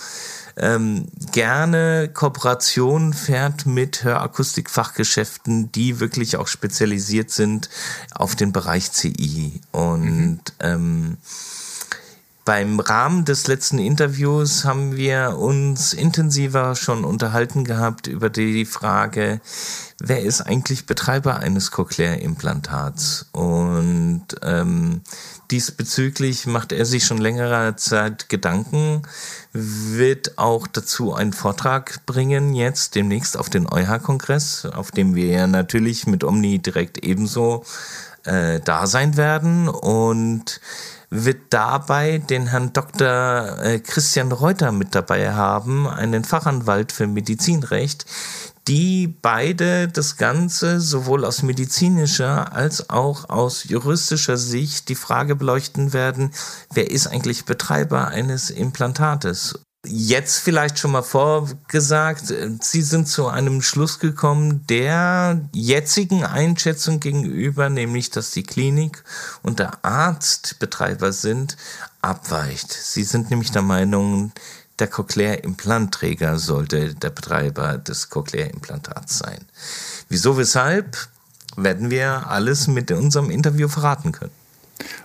ähm, 0.60 1.06
gerne 1.32 2.10
Kooperation 2.12 3.12
fährt 3.12 3.66
mit 3.66 4.04
Hörakustikfachgeschäften, 4.04 5.72
die 5.72 6.00
wirklich 6.00 6.36
auch 6.36 6.48
spezialisiert 6.48 7.30
sind 7.30 7.68
auf 8.14 8.36
den 8.36 8.52
Bereich 8.52 8.92
CI. 8.92 9.60
Und 9.72 10.12
mhm. 10.12 10.40
ähm, 10.60 11.16
beim 12.48 12.80
Rahmen 12.80 13.26
des 13.26 13.46
letzten 13.46 13.78
Interviews 13.78 14.64
haben 14.64 14.96
wir 14.96 15.36
uns 15.36 15.92
intensiver 15.92 16.74
schon 16.76 17.04
unterhalten 17.04 17.62
gehabt 17.62 18.06
über 18.06 18.30
die 18.30 18.64
Frage, 18.64 19.42
wer 20.00 20.22
ist 20.22 20.40
eigentlich 20.40 20.86
Betreiber 20.86 21.40
eines 21.40 21.72
Cochlear-Implantats? 21.72 23.26
Und 23.32 24.24
ähm, 24.40 25.02
diesbezüglich 25.50 26.46
macht 26.46 26.72
er 26.72 26.86
sich 26.86 27.04
schon 27.04 27.18
längerer 27.18 27.76
Zeit 27.76 28.30
Gedanken, 28.30 29.02
wird 29.52 30.38
auch 30.38 30.66
dazu 30.66 31.12
einen 31.12 31.34
Vortrag 31.34 32.06
bringen, 32.06 32.54
jetzt 32.54 32.94
demnächst 32.94 33.36
auf 33.36 33.50
den 33.50 33.70
EuH-Kongress, 33.70 34.64
auf 34.64 34.90
dem 34.90 35.14
wir 35.14 35.26
ja 35.26 35.46
natürlich 35.46 36.06
mit 36.06 36.24
Omni 36.24 36.60
direkt 36.60 37.04
ebenso 37.04 37.62
äh, 38.24 38.60
da 38.60 38.86
sein 38.86 39.18
werden 39.18 39.68
und 39.68 40.62
wird 41.10 41.38
dabei 41.50 42.18
den 42.18 42.48
Herrn 42.48 42.72
Dr. 42.72 43.58
Äh, 43.62 43.80
Christian 43.80 44.32
Reuter 44.32 44.72
mit 44.72 44.94
dabei 44.94 45.32
haben, 45.32 45.88
einen 45.88 46.24
Fachanwalt 46.24 46.92
für 46.92 47.06
Medizinrecht, 47.06 48.04
die 48.68 49.08
beide 49.08 49.88
das 49.88 50.18
Ganze 50.18 50.80
sowohl 50.80 51.24
aus 51.24 51.42
medizinischer 51.42 52.52
als 52.52 52.90
auch 52.90 53.30
aus 53.30 53.64
juristischer 53.64 54.36
Sicht 54.36 54.90
die 54.90 54.94
Frage 54.94 55.36
beleuchten 55.36 55.94
werden, 55.94 56.32
wer 56.74 56.90
ist 56.90 57.06
eigentlich 57.06 57.46
Betreiber 57.46 58.08
eines 58.08 58.50
Implantates? 58.50 59.58
Jetzt 59.86 60.40
vielleicht 60.40 60.80
schon 60.80 60.90
mal 60.90 61.02
vorgesagt, 61.02 62.24
Sie 62.60 62.82
sind 62.82 63.06
zu 63.06 63.28
einem 63.28 63.62
Schluss 63.62 64.00
gekommen, 64.00 64.66
der 64.66 65.48
jetzigen 65.52 66.24
Einschätzung 66.24 66.98
gegenüber, 66.98 67.68
nämlich 67.68 68.10
dass 68.10 68.32
die 68.32 68.42
Klinik 68.42 69.04
und 69.42 69.60
der 69.60 69.84
Arzt 69.84 70.58
Betreiber 70.58 71.12
sind, 71.12 71.56
abweicht. 72.02 72.72
Sie 72.72 73.04
sind 73.04 73.30
nämlich 73.30 73.52
der 73.52 73.62
Meinung, 73.62 74.32
der 74.80 74.88
Cochlear-Implantträger 74.88 76.38
sollte 76.38 76.94
der 76.94 77.10
Betreiber 77.10 77.78
des 77.78 78.10
Cochlear-Implantats 78.10 79.18
sein. 79.18 79.44
Wieso, 80.08 80.36
weshalb, 80.36 81.08
werden 81.56 81.90
wir 81.90 82.28
alles 82.28 82.66
mit 82.66 82.90
unserem 82.90 83.30
Interview 83.30 83.68
verraten 83.68 84.10
können. 84.10 84.37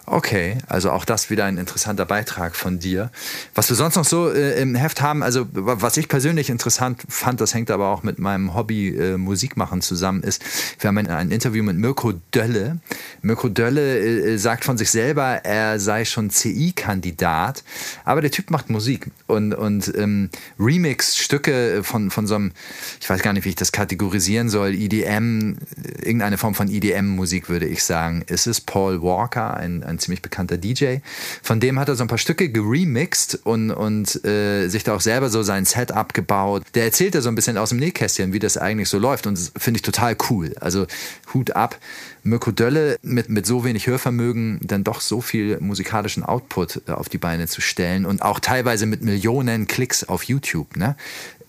Okay, 0.05 0.57
also 0.67 0.91
auch 0.91 1.05
das 1.05 1.29
wieder 1.29 1.45
ein 1.45 1.57
interessanter 1.57 2.05
Beitrag 2.05 2.55
von 2.55 2.77
dir. 2.77 3.09
Was 3.55 3.69
wir 3.69 3.75
sonst 3.75 3.95
noch 3.95 4.05
so 4.05 4.29
äh, 4.29 4.61
im 4.61 4.75
Heft 4.75 5.01
haben, 5.01 5.23
also 5.23 5.47
was 5.51 5.97
ich 5.97 6.07
persönlich 6.07 6.49
interessant 6.49 7.01
fand, 7.07 7.41
das 7.41 7.53
hängt 7.53 7.71
aber 7.71 7.87
auch 7.87 8.03
mit 8.03 8.19
meinem 8.19 8.53
Hobby 8.53 8.89
äh, 8.89 9.17
Musikmachen 9.17 9.81
zusammen, 9.81 10.21
ist, 10.21 10.43
wir 10.79 10.89
haben 10.89 10.97
ein, 10.97 11.07
ein 11.07 11.31
Interview 11.31 11.63
mit 11.63 11.77
Mirko 11.77 12.13
Dölle. 12.33 12.79
Mirko 13.21 13.49
Dölle 13.49 13.99
äh, 13.99 14.37
sagt 14.37 14.65
von 14.65 14.77
sich 14.77 14.91
selber, 14.91 15.45
er 15.45 15.79
sei 15.79 16.05
schon 16.05 16.29
CI-Kandidat, 16.29 17.63
aber 18.03 18.21
der 18.21 18.31
Typ 18.31 18.51
macht 18.51 18.69
Musik 18.69 19.09
und, 19.27 19.53
und 19.53 19.91
ähm, 19.97 20.29
Remix-Stücke 20.59 21.81
von, 21.83 22.11
von 22.11 22.27
so 22.27 22.35
einem, 22.35 22.51
ich 22.99 23.09
weiß 23.09 23.21
gar 23.21 23.33
nicht, 23.33 23.45
wie 23.45 23.49
ich 23.49 23.55
das 23.55 23.71
kategorisieren 23.71 24.49
soll, 24.49 24.73
EDM, 24.75 25.57
irgendeine 26.03 26.37
Form 26.37 26.55
von 26.55 26.69
EDM-Musik 26.69 27.49
würde 27.49 27.65
ich 27.65 27.83
sagen. 27.83 28.23
Es 28.27 28.47
ist 28.47 28.65
Paul 28.65 29.01
Walker, 29.01 29.62
ein, 29.63 29.83
ein 29.83 29.99
ziemlich 29.99 30.21
bekannter 30.21 30.57
DJ. 30.57 30.97
Von 31.41 31.59
dem 31.59 31.79
hat 31.79 31.89
er 31.89 31.95
so 31.95 32.03
ein 32.03 32.07
paar 32.07 32.17
Stücke 32.17 32.49
geremixed 32.49 33.39
und, 33.43 33.71
und 33.71 34.23
äh, 34.25 34.67
sich 34.67 34.83
da 34.83 34.95
auch 34.95 35.01
selber 35.01 35.29
so 35.29 35.43
sein 35.43 35.65
Setup 35.65 36.13
gebaut. 36.13 36.63
Der 36.75 36.83
erzählt 36.85 37.15
da 37.15 37.21
so 37.21 37.29
ein 37.29 37.35
bisschen 37.35 37.57
aus 37.57 37.69
dem 37.69 37.79
Nähkästchen, 37.79 38.33
wie 38.33 38.39
das 38.39 38.57
eigentlich 38.57 38.89
so 38.89 38.99
läuft 38.99 39.27
und 39.27 39.37
das 39.37 39.51
finde 39.57 39.77
ich 39.77 39.81
total 39.81 40.15
cool. 40.29 40.53
Also 40.59 40.85
Hut 41.33 41.51
ab. 41.51 41.77
Mirko 42.25 42.51
Dölle 42.51 42.97
mit, 43.01 43.29
mit 43.29 43.45
so 43.45 43.65
wenig 43.65 43.87
Hörvermögen 43.87 44.59
dann 44.63 44.85
doch 44.85 45.01
so 45.01 45.19
viel 45.19 45.59
musikalischen 45.59 46.23
Output 46.23 46.81
äh, 46.87 46.91
auf 46.91 47.09
die 47.09 47.17
Beine 47.17 47.47
zu 47.47 47.61
stellen 47.61 48.05
und 48.05 48.21
auch 48.21 48.39
teilweise 48.39 48.85
mit 48.85 49.01
Millionen 49.01 49.67
Klicks 49.67 50.03
auf 50.03 50.23
YouTube. 50.23 50.77
Ne? 50.77 50.95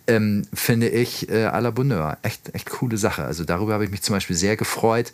Ähm, 0.07 0.47
finde 0.53 0.89
ich 0.89 1.29
äh, 1.31 1.47
à 1.47 1.61
la 1.61 1.71
Bonheur. 1.71 2.19
Echt, 2.23 2.55
echt 2.55 2.71
coole 2.71 2.97
Sache. 2.97 3.25
Also 3.25 3.45
darüber 3.45 3.75
habe 3.75 3.85
ich 3.85 3.91
mich 3.91 4.03
zum 4.03 4.15
Beispiel 4.15 4.37
sehr 4.37 4.57
gefreut. 4.57 5.13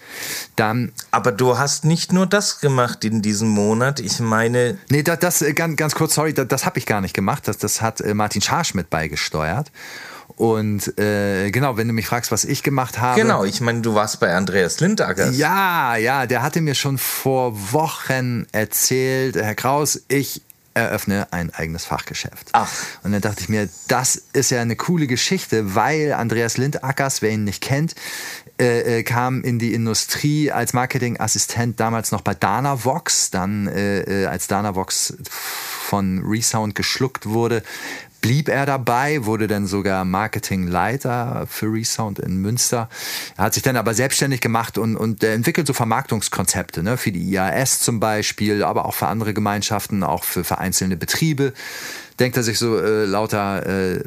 Dann, 0.56 0.92
Aber 1.10 1.32
du 1.32 1.58
hast 1.58 1.84
nicht 1.84 2.12
nur 2.12 2.26
das 2.26 2.60
gemacht 2.60 3.04
in 3.04 3.22
diesem 3.22 3.48
Monat. 3.48 4.00
Ich 4.00 4.20
meine. 4.20 4.78
Nee, 4.88 5.02
das, 5.02 5.18
das 5.20 5.42
äh, 5.42 5.52
ganz, 5.52 5.76
ganz 5.76 5.94
kurz, 5.94 6.14
sorry, 6.14 6.34
das, 6.34 6.48
das 6.48 6.66
habe 6.66 6.78
ich 6.78 6.86
gar 6.86 7.00
nicht 7.00 7.14
gemacht. 7.14 7.46
Das, 7.46 7.58
das 7.58 7.80
hat 7.82 8.00
äh, 8.00 8.14
Martin 8.14 8.42
Scharsch 8.42 8.74
mit 8.74 8.90
beigesteuert. 8.90 9.70
Und 10.36 10.98
äh, 10.98 11.50
genau, 11.50 11.76
wenn 11.76 11.86
du 11.86 11.92
mich 11.92 12.06
fragst, 12.06 12.32
was 12.32 12.44
ich 12.44 12.62
gemacht 12.62 12.98
habe. 12.98 13.20
Genau, 13.20 13.44
ich 13.44 13.60
meine, 13.60 13.82
du 13.82 13.94
warst 13.94 14.20
bei 14.20 14.34
Andreas 14.34 14.80
Lindackers. 14.80 15.36
Ja, 15.36 15.96
ja, 15.96 16.26
der 16.26 16.42
hatte 16.42 16.60
mir 16.60 16.74
schon 16.74 16.98
vor 16.98 17.72
Wochen 17.72 18.46
erzählt, 18.52 19.36
Herr 19.36 19.54
Kraus, 19.54 20.02
ich 20.08 20.40
eröffne 20.80 21.28
ein 21.32 21.52
eigenes 21.52 21.84
Fachgeschäft. 21.84 22.48
Ach. 22.52 22.70
Und 23.02 23.12
dann 23.12 23.20
dachte 23.20 23.42
ich 23.42 23.48
mir, 23.48 23.68
das 23.88 24.16
ist 24.32 24.50
ja 24.50 24.60
eine 24.60 24.76
coole 24.76 25.06
Geschichte, 25.06 25.74
weil 25.74 26.12
Andreas 26.12 26.56
Lindackers, 26.56 27.22
wer 27.22 27.30
ihn 27.30 27.44
nicht 27.44 27.62
kennt, 27.62 27.94
äh, 28.60 28.98
äh, 28.98 29.02
kam 29.02 29.42
in 29.42 29.58
die 29.58 29.72
Industrie 29.72 30.52
als 30.52 30.74
Marketingassistent 30.74 31.80
damals 31.80 32.12
noch 32.12 32.20
bei 32.20 32.34
Danavox, 32.34 33.30
dann 33.30 33.66
äh, 33.68 34.00
äh 34.02 34.26
als 34.26 34.48
Danavox 34.48 35.16
von 35.28 36.22
Resound 36.24 36.74
geschluckt 36.74 37.26
wurde, 37.26 37.62
blieb 38.20 38.48
er 38.48 38.66
dabei, 38.66 39.24
wurde 39.24 39.46
dann 39.46 39.66
sogar 39.66 40.04
Marketingleiter 40.04 41.46
für 41.48 41.72
Resound 41.72 42.18
in 42.18 42.36
Münster. 42.36 42.88
Er 43.36 43.44
hat 43.44 43.54
sich 43.54 43.62
dann 43.62 43.76
aber 43.76 43.94
selbstständig 43.94 44.40
gemacht 44.40 44.78
und, 44.78 44.96
und 44.96 45.22
entwickelt 45.24 45.66
so 45.66 45.72
Vermarktungskonzepte, 45.72 46.82
ne, 46.82 46.96
für 46.96 47.12
die 47.12 47.22
IAS 47.30 47.80
zum 47.80 48.00
Beispiel, 48.00 48.62
aber 48.62 48.84
auch 48.84 48.94
für 48.94 49.06
andere 49.06 49.34
Gemeinschaften, 49.34 50.02
auch 50.02 50.24
für, 50.24 50.58
einzelne 50.58 50.96
Betriebe. 50.96 51.52
Denkt 52.18 52.36
er 52.36 52.42
sich 52.42 52.58
so 52.58 52.78
äh, 52.78 53.04
lauter, 53.06 53.66
äh, 53.66 54.02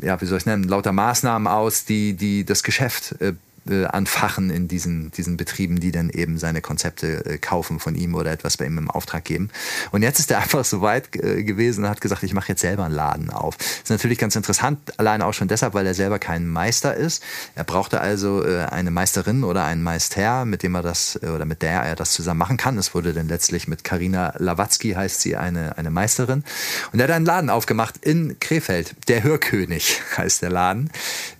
ja, 0.00 0.20
wie 0.20 0.26
soll 0.26 0.38
ich 0.38 0.46
nennen, 0.46 0.64
lauter 0.64 0.92
Maßnahmen 0.92 1.46
aus, 1.46 1.84
die, 1.84 2.14
die 2.14 2.44
das 2.44 2.62
Geschäft 2.62 3.14
äh, 3.20 3.34
äh, 3.68 3.84
anfachen 3.84 4.50
in 4.50 4.68
diesen, 4.68 5.10
diesen 5.12 5.36
Betrieben, 5.36 5.80
die 5.80 5.92
dann 5.92 6.10
eben 6.10 6.38
seine 6.38 6.60
Konzepte 6.60 7.24
äh, 7.24 7.38
kaufen 7.38 7.78
von 7.78 7.94
ihm 7.94 8.14
oder 8.14 8.30
etwas 8.30 8.56
bei 8.56 8.66
ihm 8.66 8.78
im 8.78 8.90
Auftrag 8.90 9.24
geben. 9.24 9.50
Und 9.90 10.02
jetzt 10.02 10.18
ist 10.18 10.30
er 10.30 10.38
einfach 10.42 10.64
so 10.64 10.80
weit 10.82 11.14
äh, 11.16 11.42
gewesen 11.42 11.84
und 11.84 11.90
hat 11.90 12.00
gesagt, 12.00 12.22
ich 12.22 12.34
mache 12.34 12.48
jetzt 12.48 12.60
selber 12.60 12.84
einen 12.84 12.94
Laden 12.94 13.30
auf. 13.30 13.56
Das 13.56 13.66
ist 13.84 13.90
natürlich 13.90 14.18
ganz 14.18 14.36
interessant, 14.36 14.78
allein 14.98 15.22
auch 15.22 15.34
schon 15.34 15.48
deshalb, 15.48 15.74
weil 15.74 15.86
er 15.86 15.94
selber 15.94 16.18
kein 16.18 16.46
Meister 16.46 16.94
ist. 16.94 17.22
Er 17.54 17.64
brauchte 17.64 18.00
also 18.00 18.42
eine 18.42 18.90
Meisterin 18.90 19.44
oder 19.44 19.64
einen 19.64 19.82
Meister, 19.82 20.44
mit 20.44 20.62
dem 20.62 20.74
er 20.74 20.82
das 20.82 21.20
oder 21.22 21.44
mit 21.44 21.62
der 21.62 21.82
er 21.82 21.96
das 21.96 22.12
zusammen 22.12 22.38
machen 22.38 22.56
kann. 22.56 22.78
Es 22.78 22.94
wurde 22.94 23.12
dann 23.12 23.28
letztlich 23.28 23.68
mit 23.68 23.84
Karina 23.84 24.34
Lawatzki 24.38 24.92
heißt 24.92 25.20
sie 25.20 25.36
eine, 25.36 25.78
eine 25.78 25.90
Meisterin. 25.90 26.44
Und 26.92 27.00
er 27.00 27.04
hat 27.04 27.14
einen 27.14 27.26
Laden 27.26 27.50
aufgemacht 27.50 28.04
in 28.04 28.38
Krefeld. 28.40 28.94
Der 29.08 29.22
Hörkönig 29.22 30.00
heißt 30.16 30.42
der 30.42 30.50
Laden. 30.50 30.90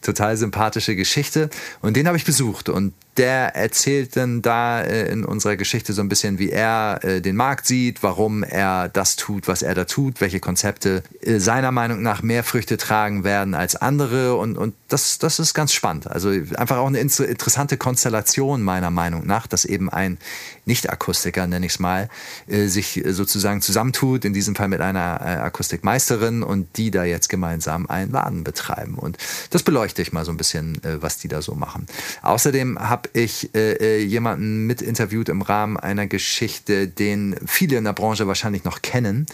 Total 0.00 0.36
sympathische 0.36 0.96
Geschichte. 0.96 1.50
Und 1.80 1.96
den 1.96 2.06
habe 2.12 2.18
ich 2.18 2.26
besucht 2.26 2.68
und 2.68 2.92
der 3.16 3.54
erzählt 3.54 4.16
dann 4.16 4.40
da 4.40 4.80
äh, 4.80 5.10
in 5.12 5.24
unserer 5.24 5.56
Geschichte 5.56 5.92
so 5.92 6.00
ein 6.00 6.08
bisschen, 6.08 6.38
wie 6.38 6.50
er 6.50 7.00
äh, 7.02 7.20
den 7.20 7.36
Markt 7.36 7.66
sieht, 7.66 8.02
warum 8.02 8.42
er 8.42 8.88
das 8.88 9.16
tut, 9.16 9.48
was 9.48 9.62
er 9.62 9.74
da 9.74 9.84
tut, 9.84 10.20
welche 10.22 10.40
Konzepte 10.40 11.02
äh, 11.20 11.38
seiner 11.38 11.72
Meinung 11.72 12.00
nach 12.02 12.22
mehr 12.22 12.42
Früchte 12.42 12.78
tragen 12.78 13.22
werden 13.22 13.54
als 13.54 13.76
andere 13.76 14.36
und, 14.36 14.56
und 14.56 14.74
das, 14.88 15.18
das 15.18 15.38
ist 15.38 15.52
ganz 15.52 15.74
spannend. 15.74 16.06
Also 16.06 16.30
einfach 16.30 16.78
auch 16.78 16.86
eine 16.86 17.00
interessante 17.00 17.76
Konstellation 17.76 18.62
meiner 18.62 18.90
Meinung 18.90 19.26
nach, 19.26 19.46
dass 19.46 19.64
eben 19.64 19.90
ein 19.90 20.18
Nicht-Akustiker, 20.64 21.46
nenne 21.46 21.66
ich 21.66 21.72
es 21.72 21.78
mal, 21.78 22.08
sich 22.46 23.02
sozusagen 23.06 23.62
zusammentut, 23.62 24.24
in 24.24 24.32
diesem 24.32 24.54
Fall 24.54 24.68
mit 24.68 24.80
einer 24.80 25.20
Akustikmeisterin 25.42 26.42
und 26.42 26.76
die 26.76 26.90
da 26.90 27.04
jetzt 27.04 27.28
gemeinsam 27.28 27.88
einen 27.88 28.12
Laden 28.12 28.44
betreiben. 28.44 28.94
Und 28.94 29.16
das 29.50 29.62
beleuchte 29.62 30.02
ich 30.02 30.12
mal 30.12 30.24
so 30.26 30.30
ein 30.30 30.36
bisschen, 30.36 30.78
was 30.82 31.18
die 31.18 31.28
da 31.28 31.40
so 31.40 31.54
machen. 31.54 31.86
Außerdem 32.20 32.78
habe 32.78 33.01
habe 33.02 33.18
ich 33.18 33.52
äh, 33.56 33.72
äh, 33.72 34.04
jemanden 34.04 34.66
mit 34.68 34.80
interviewt 34.80 35.28
im 35.28 35.42
Rahmen 35.42 35.76
einer 35.76 36.06
Geschichte, 36.06 36.86
den 36.86 37.34
viele 37.44 37.76
in 37.76 37.82
der 37.82 37.94
Branche 37.94 38.28
wahrscheinlich 38.28 38.62
noch 38.62 38.80
kennen. 38.80 39.26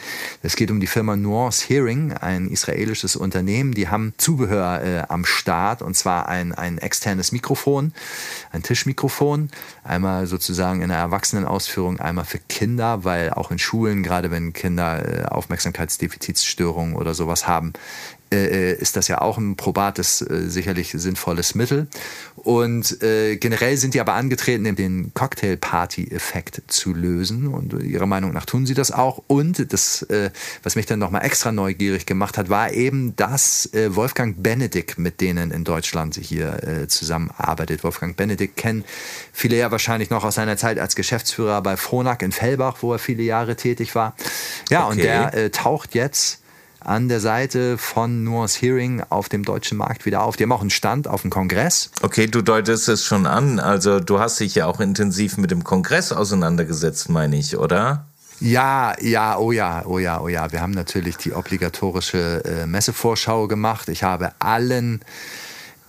Es 0.42 0.56
geht 0.56 0.70
um 0.70 0.80
die 0.80 0.86
Firma 0.86 1.16
Nuance 1.16 1.66
Hearing, 1.68 2.14
ein 2.14 2.48
israelisches 2.48 3.14
Unternehmen. 3.14 3.72
Die 3.72 3.88
haben 3.88 4.14
Zubehör 4.16 4.82
äh, 4.82 5.02
am 5.08 5.26
Start 5.26 5.82
und 5.82 5.94
zwar 5.98 6.28
ein, 6.28 6.54
ein 6.54 6.78
externes 6.78 7.30
Mikrofon, 7.30 7.92
ein 8.52 8.62
Tischmikrofon. 8.62 9.50
Einmal 9.84 10.26
sozusagen 10.26 10.80
in 10.80 10.90
einer 10.90 11.00
Erwachsenenausführung, 11.00 12.00
einmal 12.00 12.24
für 12.24 12.38
Kinder, 12.38 13.04
weil 13.04 13.30
auch 13.30 13.50
in 13.50 13.58
Schulen, 13.58 14.02
gerade 14.02 14.30
wenn 14.30 14.54
Kinder 14.54 15.24
äh, 15.24 15.24
Aufmerksamkeitsdefizitstörungen 15.26 16.96
oder 16.96 17.12
sowas 17.12 17.46
haben, 17.46 17.74
äh, 18.32 18.74
ist 18.74 18.96
das 18.96 19.08
ja 19.08 19.20
auch 19.20 19.38
ein 19.38 19.56
probates, 19.56 20.22
äh, 20.22 20.48
sicherlich 20.48 20.92
sinnvolles 20.92 21.54
Mittel. 21.54 21.86
Und 22.36 23.02
äh, 23.02 23.36
generell 23.36 23.76
sind 23.76 23.94
die 23.94 24.00
aber 24.00 24.14
angetreten, 24.14 24.76
den 24.76 25.12
Cocktail-Party-Effekt 25.14 26.62
zu 26.68 26.94
lösen. 26.94 27.48
Und 27.48 27.72
ihrer 27.82 28.06
Meinung 28.06 28.32
nach 28.32 28.46
tun 28.46 28.66
sie 28.66 28.74
das 28.74 28.92
auch. 28.92 29.22
Und 29.26 29.72
das, 29.72 30.02
äh, 30.02 30.30
was 30.62 30.76
mich 30.76 30.86
dann 30.86 30.98
nochmal 30.98 31.24
extra 31.24 31.52
neugierig 31.52 32.06
gemacht 32.06 32.38
hat, 32.38 32.48
war 32.48 32.72
eben, 32.72 33.16
dass 33.16 33.72
äh, 33.74 33.94
Wolfgang 33.94 34.42
Benedikt 34.42 34.98
mit 34.98 35.20
denen 35.20 35.50
in 35.50 35.64
Deutschland 35.64 36.16
hier 36.16 36.62
äh, 36.62 36.88
zusammenarbeitet. 36.88 37.84
Wolfgang 37.84 38.16
Benedikt 38.16 38.56
kennen 38.56 38.84
viele 39.32 39.56
ja 39.56 39.70
wahrscheinlich 39.70 40.10
noch 40.10 40.24
aus 40.24 40.36
seiner 40.36 40.56
Zeit 40.56 40.78
als 40.78 40.96
Geschäftsführer 40.96 41.62
bei 41.62 41.76
Fronac 41.76 42.22
in 42.22 42.32
Fellbach, 42.32 42.78
wo 42.80 42.92
er 42.92 42.98
viele 42.98 43.22
Jahre 43.22 43.56
tätig 43.56 43.94
war. 43.94 44.14
Ja, 44.70 44.84
okay. 44.84 44.92
und 44.92 45.02
der 45.02 45.34
äh, 45.34 45.50
taucht 45.50 45.94
jetzt 45.94 46.40
an 46.88 47.08
der 47.08 47.20
Seite 47.20 47.78
von 47.78 48.24
Nuance 48.24 48.58
Hearing 48.60 49.02
auf 49.10 49.28
dem 49.28 49.44
deutschen 49.44 49.78
Markt 49.78 50.06
wieder 50.06 50.22
auf. 50.22 50.36
Die 50.36 50.44
haben 50.44 50.52
auch 50.52 50.62
einen 50.62 50.70
Stand 50.70 51.06
auf 51.06 51.22
dem 51.22 51.30
Kongress. 51.30 51.90
Okay, 52.02 52.26
du 52.26 52.42
deutest 52.42 52.88
es 52.88 53.04
schon 53.04 53.26
an. 53.26 53.60
Also 53.60 54.00
du 54.00 54.18
hast 54.18 54.40
dich 54.40 54.54
ja 54.54 54.66
auch 54.66 54.80
intensiv 54.80 55.36
mit 55.36 55.50
dem 55.50 55.64
Kongress 55.64 56.12
auseinandergesetzt, 56.12 57.08
meine 57.10 57.36
ich, 57.36 57.56
oder? 57.56 58.06
Ja, 58.40 58.94
ja, 59.00 59.36
oh 59.36 59.52
ja, 59.52 59.84
oh 59.84 59.98
ja, 59.98 60.20
oh 60.20 60.28
ja. 60.28 60.50
Wir 60.52 60.60
haben 60.60 60.72
natürlich 60.72 61.16
die 61.16 61.32
obligatorische 61.32 62.42
äh, 62.44 62.66
Messevorschau 62.66 63.48
gemacht. 63.48 63.88
Ich 63.88 64.04
habe 64.04 64.32
allen 64.38 65.00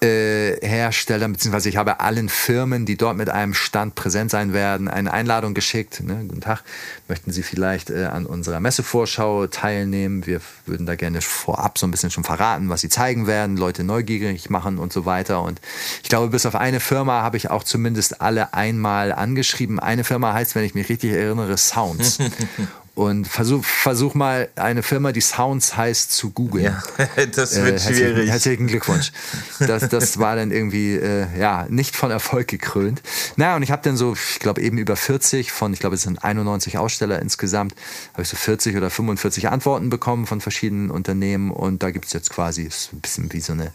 Herstellern, 0.06 1.34
beziehungsweise 1.34 1.70
ich 1.70 1.78
habe 1.78 2.00
allen 2.00 2.30
Firmen, 2.30 2.86
die 2.86 2.98
dort 2.98 3.18
mit 3.18 3.30
einem 3.30 3.54
Stand 3.54 3.96
präsent 3.96 4.32
sein 4.32 4.54
werden, 4.54 4.88
eine 4.88 5.12
Einladung 5.12 5.54
geschickt. 5.54 6.02
Ne? 6.02 6.26
Guten 6.28 6.42
Tag, 6.42 6.64
möchten 7.08 7.32
Sie 7.32 7.44
vielleicht 7.44 7.90
äh, 7.90 8.06
an 8.06 8.26
unserer 8.26 8.60
Messevorschau 8.60 9.48
teilnehmen? 9.48 10.26
Wir 10.26 10.42
würden 10.66 10.86
da 10.86 10.96
gerne 10.96 11.22
vorab 11.22 11.78
so 11.78 11.86
ein 11.86 11.92
bisschen 11.92 12.12
schon 12.12 12.24
verraten, 12.24 12.70
was 12.70 12.82
Sie 12.82 12.90
zeigen 12.90 13.28
werden, 13.28 13.58
Leute 13.58 13.84
neugierig 13.84 14.50
machen 14.50 14.78
und 14.78 14.94
so 14.94 15.06
weiter. 15.06 15.42
Und 15.42 15.60
ich 16.04 16.10
glaube, 16.10 16.30
bis 16.30 16.46
auf 16.46 16.56
eine 16.56 16.80
Firma 16.80 17.22
habe 17.22 17.38
ich 17.38 17.50
auch 17.50 17.64
zumindest 17.64 18.22
alle 18.22 18.54
einmal 18.54 19.12
angeschrieben. 19.12 19.80
Eine 19.80 20.04
Firma 20.04 20.34
heißt, 20.34 20.56
wenn 20.56 20.64
ich 20.64 20.76
mich 20.76 20.90
richtig 20.90 21.12
erinnere, 21.12 21.58
Sounds. 21.58 22.20
und 23.00 23.30
versuch, 23.30 23.64
versuch 23.64 24.14
mal 24.14 24.50
eine 24.58 24.84
Firma, 24.84 25.14
die 25.14 25.22
Sounds 25.22 25.78
heißt, 25.78 26.12
zu 26.12 26.32
googeln. 26.32 26.66
Ja, 26.66 26.84
das 27.34 27.56
wird 27.56 27.68
äh, 27.68 27.72
herzlichen, 27.72 27.96
schwierig. 27.96 28.30
Herzlichen 28.30 28.68
Glückwunsch. 28.68 29.14
Das, 29.60 29.88
das 29.88 30.20
war 30.20 30.36
dann 30.36 30.52
irgendwie 30.52 30.96
äh, 30.96 31.26
ja 31.40 31.66
nicht 31.70 31.96
von 31.96 32.12
Erfolg 32.12 32.50
gekrönt. 32.50 33.02
Naja, 33.38 33.56
und 33.56 33.64
ich 33.64 33.72
habe 33.72 33.82
dann 33.84 33.96
so, 33.96 34.16
ich 34.16 34.40
glaube 34.40 34.62
eben 34.62 34.78
über 34.78 34.98
40 34.98 35.54
von, 35.54 35.72
ich 35.72 35.80
glaube 35.80 35.96
es 35.96 36.02
sind 36.02 36.26
91 36.26 36.78
Aussteller 36.78 37.22
insgesamt, 37.22 37.74
habe 38.12 38.24
ich 38.24 38.28
so 38.28 38.36
40 38.36 38.76
oder 38.76 38.90
45 38.90 39.48
Antworten 39.48 39.90
bekommen 39.90 40.28
von 40.28 40.42
verschiedenen 40.42 40.92
Unternehmen 40.92 41.52
und 41.52 41.82
da 41.82 41.92
gibt 41.92 42.08
es 42.08 42.12
jetzt 42.12 42.30
quasi 42.30 42.64
ist 42.64 42.92
ein 42.92 43.00
bisschen 43.00 43.32
wie 43.32 43.40
so 43.40 43.54
eine 43.54 43.72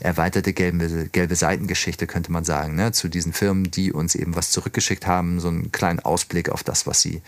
erweiterte 0.00 0.54
gelbe, 0.54 1.10
gelbe 1.12 1.36
Seitengeschichte, 1.36 2.06
könnte 2.06 2.32
man 2.32 2.44
sagen, 2.44 2.76
ne? 2.76 2.92
zu 2.92 3.08
diesen 3.08 3.34
Firmen, 3.34 3.70
die 3.70 3.92
uns 3.92 4.14
eben 4.14 4.34
was 4.36 4.52
zurückgeschickt 4.52 5.06
haben, 5.06 5.38
so 5.38 5.48
einen 5.48 5.70
kleinen 5.70 6.00
Ausblick 6.00 6.48
auf 6.48 6.62
das, 6.62 6.86
was 6.86 7.02
sie 7.02 7.20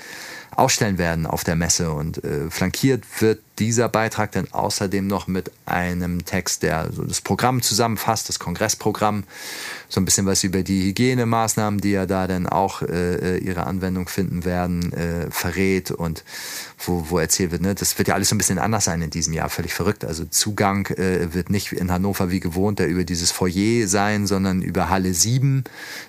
ausstellen 0.56 0.96
werden 0.96 1.25
auf 1.26 1.44
der 1.44 1.56
Messe. 1.56 1.92
Und 1.92 2.22
äh, 2.24 2.50
flankiert 2.50 3.04
wird 3.20 3.40
dieser 3.58 3.88
Beitrag 3.88 4.32
dann 4.32 4.48
außerdem 4.52 5.06
noch 5.06 5.26
mit 5.26 5.50
einem 5.64 6.24
Text, 6.24 6.62
der 6.62 6.92
so 6.92 7.04
das 7.04 7.20
Programm 7.20 7.62
zusammenfasst, 7.62 8.28
das 8.28 8.38
Kongressprogramm, 8.38 9.24
so 9.88 10.00
ein 10.00 10.04
bisschen 10.04 10.26
was 10.26 10.44
über 10.44 10.62
die 10.62 10.88
Hygienemaßnahmen, 10.88 11.80
die 11.80 11.92
ja 11.92 12.06
da 12.06 12.26
dann 12.26 12.46
auch 12.46 12.82
äh, 12.82 13.36
äh, 13.36 13.38
ihre 13.38 13.66
Anwendung 13.66 14.08
finden 14.08 14.44
werden, 14.44 14.92
äh, 14.92 15.30
verrät 15.30 15.90
und 15.90 16.24
wo, 16.84 17.06
wo 17.08 17.18
erzählt 17.18 17.52
wird, 17.52 17.62
ne, 17.62 17.74
das 17.74 17.96
wird 17.98 18.08
ja 18.08 18.14
alles 18.14 18.28
so 18.28 18.34
ein 18.34 18.38
bisschen 18.38 18.58
anders 18.58 18.84
sein 18.84 19.00
in 19.00 19.10
diesem 19.10 19.32
Jahr, 19.32 19.48
völlig 19.48 19.72
verrückt. 19.72 20.04
Also 20.04 20.24
Zugang 20.24 20.86
äh, 20.86 21.32
wird 21.32 21.50
nicht 21.50 21.72
in 21.72 21.90
Hannover 21.90 22.30
wie 22.30 22.40
gewohnt, 22.40 22.78
der 22.78 22.88
über 22.88 23.04
dieses 23.04 23.30
Foyer 23.30 23.86
sein, 23.86 24.26
sondern 24.26 24.62
über 24.62 24.90
Halle 24.90 25.14
7, 25.14 25.64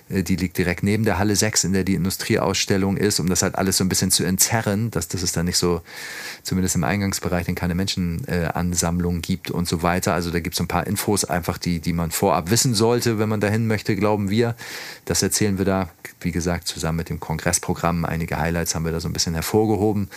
äh, 0.08 0.22
die 0.22 0.36
liegt 0.36 0.58
direkt 0.58 0.82
neben 0.82 1.04
der 1.04 1.18
Halle 1.18 1.36
6, 1.36 1.64
in 1.64 1.72
der 1.72 1.84
die 1.84 1.94
Industrieausstellung 1.94 2.96
ist, 2.96 3.20
um 3.20 3.28
das 3.28 3.42
halt 3.42 3.54
alles 3.54 3.78
so 3.78 3.84
ein 3.84 3.88
bisschen 3.88 4.10
zu 4.10 4.24
entzerren, 4.24 4.90
dass, 4.90 5.08
dass 5.08 5.22
es 5.22 5.32
dann 5.32 5.46
nicht 5.46 5.58
so, 5.58 5.80
zumindest 6.42 6.74
im 6.76 6.84
Eingangsbereich, 6.84 7.46
den 7.46 7.54
keine 7.54 7.74
Menschenansammlung 7.74 9.22
gibt 9.22 9.50
und 9.50 9.68
so 9.68 9.82
weiter. 9.82 10.14
Also 10.14 10.30
da 10.30 10.40
gibt 10.40 10.54
es 10.54 10.60
ein 10.60 10.68
paar 10.68 10.86
Infos 10.86 11.24
einfach, 11.24 11.58
die, 11.58 11.80
die 11.80 11.92
man 11.92 12.10
vorab 12.10 12.50
wissen 12.50 12.74
sollte, 12.74 13.18
wenn 13.18 13.28
man 13.28 13.40
dahin 13.40 13.66
möchte, 13.68 13.94
glauben 13.94 14.30
wir. 14.30 14.56
Das 15.04 15.22
erzählen 15.22 15.58
wir 15.58 15.64
da, 15.64 15.90
wie 16.20 16.32
gesagt, 16.32 16.66
zusammen 16.66 16.96
mit 16.96 17.08
dem 17.08 17.20
Kongressprogramm. 17.20 18.04
Einige 18.04 18.38
Highlights 18.38 18.74
haben 18.74 18.84
wir 18.84 18.92
da 18.92 19.00
so 19.00 19.08
ein 19.08 19.12
bisschen 19.12 19.34
hervorgehoben. 19.34 20.08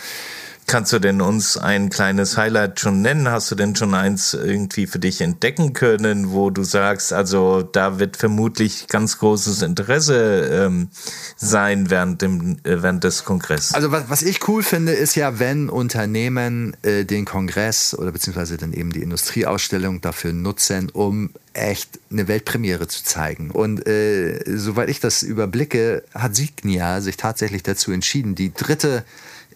Kannst 0.72 0.90
du 0.94 1.00
denn 1.00 1.20
uns 1.20 1.58
ein 1.58 1.90
kleines 1.90 2.38
Highlight 2.38 2.80
schon 2.80 3.02
nennen? 3.02 3.28
Hast 3.28 3.50
du 3.50 3.54
denn 3.54 3.76
schon 3.76 3.92
eins 3.92 4.32
irgendwie 4.32 4.86
für 4.86 4.98
dich 4.98 5.20
entdecken 5.20 5.74
können, 5.74 6.30
wo 6.30 6.48
du 6.48 6.64
sagst, 6.64 7.12
also 7.12 7.60
da 7.60 7.98
wird 7.98 8.16
vermutlich 8.16 8.86
ganz 8.88 9.18
großes 9.18 9.60
Interesse 9.60 10.48
ähm, 10.50 10.88
sein 11.36 11.90
während, 11.90 12.22
dem, 12.22 12.56
äh, 12.64 12.82
während 12.82 13.04
des 13.04 13.24
Kongresses? 13.24 13.74
Also 13.74 13.92
was, 13.92 14.08
was 14.08 14.22
ich 14.22 14.48
cool 14.48 14.62
finde, 14.62 14.92
ist 14.92 15.14
ja, 15.14 15.38
wenn 15.38 15.68
Unternehmen 15.68 16.74
äh, 16.80 17.04
den 17.04 17.26
Kongress 17.26 17.94
oder 17.94 18.10
beziehungsweise 18.10 18.56
dann 18.56 18.72
eben 18.72 18.92
die 18.92 19.02
Industrieausstellung 19.02 20.00
dafür 20.00 20.32
nutzen, 20.32 20.88
um 20.88 21.32
echt 21.52 22.00
eine 22.10 22.28
Weltpremiere 22.28 22.88
zu 22.88 23.04
zeigen. 23.04 23.50
Und 23.50 23.86
äh, 23.86 24.42
soweit 24.46 24.88
ich 24.88 25.00
das 25.00 25.22
überblicke, 25.22 26.02
hat 26.14 26.34
Signia 26.34 27.02
sich 27.02 27.18
tatsächlich 27.18 27.62
dazu 27.62 27.92
entschieden, 27.92 28.34
die 28.34 28.54
dritte 28.54 29.04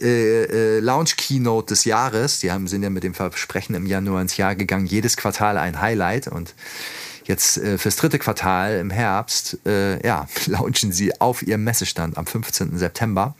äh, 0.00 0.76
äh, 0.76 0.80
Launch-Keynote 0.80 1.68
des 1.68 1.84
Jahres. 1.84 2.40
Die 2.40 2.50
haben, 2.50 2.66
sind 2.68 2.82
ja 2.82 2.90
mit 2.90 3.04
dem 3.04 3.14
Versprechen 3.14 3.74
im 3.74 3.86
Januar 3.86 4.22
ins 4.22 4.36
Jahr 4.36 4.54
gegangen, 4.54 4.86
jedes 4.86 5.16
Quartal 5.16 5.58
ein 5.58 5.80
Highlight. 5.80 6.28
Und 6.28 6.54
jetzt 7.24 7.58
äh, 7.58 7.78
fürs 7.78 7.96
dritte 7.96 8.18
Quartal 8.18 8.78
im 8.78 8.90
Herbst, 8.90 9.58
äh, 9.66 10.04
ja, 10.06 10.28
launchen 10.46 10.92
sie 10.92 11.20
auf 11.20 11.42
ihrem 11.42 11.64
Messestand 11.64 12.16
am 12.16 12.26
15. 12.26 12.78
September 12.78 13.34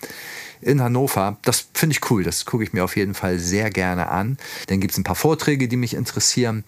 in 0.61 0.83
Hannover. 0.83 1.37
Das 1.42 1.69
finde 1.75 1.95
ich 1.95 2.11
cool. 2.11 2.25
Das 2.25 2.45
gucke 2.45 2.64
ich 2.64 2.73
mir 2.73 2.85
auf 2.85 2.97
jeden 2.97 3.14
Fall 3.14 3.38
sehr 3.38 3.71
gerne 3.71 4.09
an. 4.09 4.38
Dann 4.69 4.81
gibt 4.81 4.92
es 4.92 4.99
ein 4.99 5.05
paar 5.05 5.14
Vorträge, 5.14 5.69
die 5.69 5.77
mich 5.77 5.95
interessieren. 5.95 6.64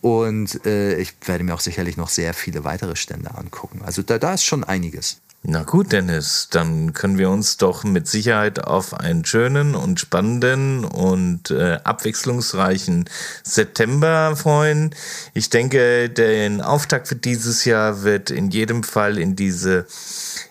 Und 0.00 0.64
äh, 0.66 0.98
ich 0.98 1.14
werde 1.24 1.42
mir 1.42 1.54
auch 1.54 1.60
sicherlich 1.60 1.96
noch 1.96 2.08
sehr 2.08 2.34
viele 2.34 2.64
weitere 2.64 2.96
Stände 2.96 3.34
angucken. 3.34 3.80
Also 3.84 4.02
da, 4.02 4.18
da 4.18 4.34
ist 4.34 4.44
schon 4.44 4.62
einiges. 4.62 5.20
Na 5.48 5.62
gut, 5.62 5.92
Dennis, 5.92 6.48
dann 6.50 6.92
können 6.92 7.18
wir 7.18 7.30
uns 7.30 7.56
doch 7.56 7.84
mit 7.84 8.08
Sicherheit 8.08 8.64
auf 8.64 8.94
einen 8.94 9.24
schönen 9.24 9.76
und 9.76 10.00
spannenden 10.00 10.84
und 10.84 11.52
äh, 11.52 11.78
abwechslungsreichen 11.84 13.08
September 13.44 14.34
freuen. 14.34 14.92
Ich 15.34 15.48
denke, 15.48 16.10
den 16.10 16.60
Auftakt 16.60 17.06
für 17.06 17.14
dieses 17.14 17.64
Jahr 17.64 18.02
wird 18.02 18.32
in 18.32 18.50
jedem 18.50 18.82
Fall 18.82 19.18
in 19.18 19.36
diese 19.36 19.86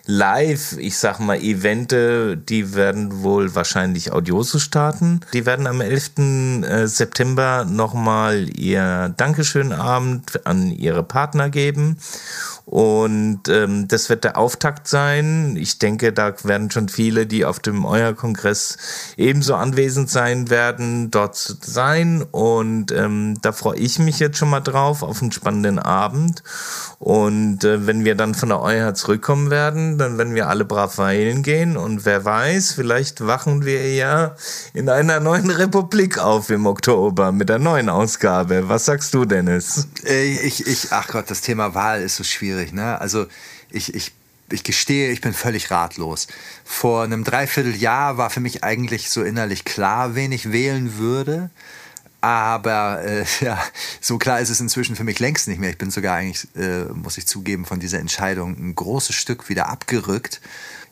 Live, 0.06 0.78
ich 0.78 0.96
sag 0.96 1.18
mal, 1.18 1.36
Evente, 1.42 2.38
die 2.38 2.74
werden 2.74 3.22
wohl 3.22 3.54
wahrscheinlich 3.54 4.12
Audioso 4.12 4.58
starten. 4.58 5.20
Die 5.34 5.44
werden 5.44 5.66
am 5.66 5.82
11. 5.82 6.62
Äh, 6.62 6.86
September 6.86 7.66
nochmal 7.68 8.48
ihr 8.58 9.12
Dankeschönabend 9.14 10.46
an 10.46 10.70
ihre 10.70 11.02
Partner 11.02 11.50
geben. 11.50 11.98
Und 12.66 13.48
ähm, 13.48 13.86
das 13.86 14.08
wird 14.08 14.24
der 14.24 14.36
Auftakt 14.36 14.85
sein. 14.88 15.56
Ich 15.56 15.78
denke, 15.78 16.12
da 16.12 16.34
werden 16.44 16.70
schon 16.70 16.88
viele, 16.88 17.26
die 17.26 17.44
auf 17.44 17.60
dem 17.60 17.84
Euer-Kongress 17.84 18.78
ebenso 19.16 19.54
anwesend 19.54 20.10
sein 20.10 20.50
werden, 20.50 21.10
dort 21.10 21.36
sein. 21.36 22.24
Und 22.30 22.92
ähm, 22.92 23.38
da 23.42 23.52
freue 23.52 23.78
ich 23.78 23.98
mich 23.98 24.18
jetzt 24.18 24.38
schon 24.38 24.50
mal 24.50 24.60
drauf, 24.60 25.02
auf 25.02 25.22
einen 25.22 25.32
spannenden 25.32 25.78
Abend. 25.78 26.42
Und 26.98 27.64
äh, 27.64 27.86
wenn 27.86 28.04
wir 28.04 28.14
dann 28.14 28.34
von 28.34 28.48
der 28.48 28.60
Euer 28.60 28.94
zurückkommen 28.94 29.50
werden, 29.50 29.98
dann 29.98 30.18
werden 30.18 30.34
wir 30.34 30.48
alle 30.48 30.64
brav 30.64 30.98
weilen 30.98 31.42
gehen. 31.42 31.76
Und 31.76 32.04
wer 32.04 32.24
weiß, 32.24 32.72
vielleicht 32.72 33.26
wachen 33.26 33.64
wir 33.64 33.94
ja 33.94 34.34
in 34.72 34.88
einer 34.88 35.20
neuen 35.20 35.50
Republik 35.50 36.18
auf 36.18 36.50
im 36.50 36.66
Oktober 36.66 37.32
mit 37.32 37.48
der 37.48 37.58
neuen 37.58 37.88
Ausgabe. 37.88 38.68
Was 38.68 38.86
sagst 38.86 39.12
du, 39.14 39.24
Dennis? 39.24 39.88
Äh, 40.04 40.24
ich, 40.24 40.66
ich, 40.66 40.88
ach 40.90 41.08
Gott, 41.08 41.30
das 41.30 41.42
Thema 41.42 41.74
Wahl 41.74 42.02
ist 42.02 42.16
so 42.16 42.24
schwierig 42.24 42.46
schwierig. 42.46 42.72
Ne? 42.72 43.00
Also 43.00 43.26
ich, 43.70 43.94
ich, 43.94 44.12
ich 44.50 44.64
gestehe, 44.64 45.10
ich 45.10 45.20
bin 45.20 45.32
völlig 45.32 45.70
ratlos. 45.70 46.28
Vor 46.64 47.02
einem 47.02 47.24
Dreivierteljahr 47.24 48.16
war 48.16 48.30
für 48.30 48.40
mich 48.40 48.62
eigentlich 48.64 49.10
so 49.10 49.22
innerlich 49.22 49.64
klar, 49.64 50.14
wen 50.14 50.32
ich 50.32 50.52
wählen 50.52 50.98
würde. 50.98 51.50
Aber 52.20 53.04
äh, 53.04 53.24
ja, 53.44 53.62
so 54.00 54.18
klar 54.18 54.40
ist 54.40 54.50
es 54.50 54.60
inzwischen 54.60 54.96
für 54.96 55.04
mich 55.04 55.18
längst 55.18 55.48
nicht 55.48 55.58
mehr. 55.58 55.70
Ich 55.70 55.78
bin 55.78 55.90
sogar 55.90 56.16
eigentlich, 56.16 56.48
äh, 56.56 56.84
muss 56.92 57.18
ich 57.18 57.26
zugeben, 57.26 57.64
von 57.64 57.80
dieser 57.80 57.98
Entscheidung 57.98 58.56
ein 58.58 58.74
großes 58.74 59.14
Stück 59.14 59.48
wieder 59.48 59.68
abgerückt. 59.68 60.40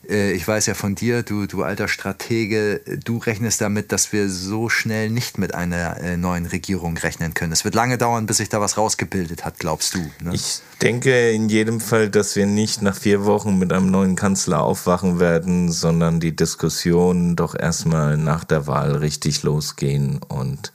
Äh, 0.09 0.31
ich 0.33 0.47
weiß 0.47 0.65
ja 0.67 0.73
von 0.73 0.95
dir, 0.95 1.23
du, 1.23 1.45
du 1.45 1.63
alter 1.63 1.87
Stratege, 1.87 2.81
du 3.03 3.17
rechnest 3.17 3.61
damit, 3.61 3.91
dass 3.91 4.11
wir 4.13 4.29
so 4.29 4.69
schnell 4.69 5.09
nicht 5.09 5.37
mit 5.37 5.53
einer 5.53 5.97
äh, 5.97 6.17
neuen 6.17 6.45
Regierung 6.45 6.97
rechnen 6.97 7.33
können. 7.33 7.51
Es 7.51 7.63
wird 7.63 7.75
lange 7.75 7.97
dauern, 7.97 8.25
bis 8.25 8.37
sich 8.37 8.49
da 8.49 8.61
was 8.61 8.77
rausgebildet 8.77 9.45
hat, 9.45 9.59
glaubst 9.59 9.95
du? 9.95 9.99
Ne? 10.21 10.33
Ich 10.33 10.61
denke 10.81 11.31
in 11.31 11.49
jedem 11.49 11.79
Fall, 11.79 12.09
dass 12.09 12.35
wir 12.35 12.45
nicht 12.45 12.81
nach 12.81 12.95
vier 12.95 13.25
Wochen 13.25 13.57
mit 13.57 13.71
einem 13.71 13.91
neuen 13.91 14.15
Kanzler 14.15 14.61
aufwachen 14.61 15.19
werden, 15.19 15.71
sondern 15.71 16.19
die 16.19 16.35
Diskussionen 16.35 17.35
doch 17.35 17.55
erstmal 17.55 18.17
nach 18.17 18.43
der 18.43 18.67
Wahl 18.67 18.95
richtig 18.95 19.43
losgehen 19.43 20.19
und 20.27 20.71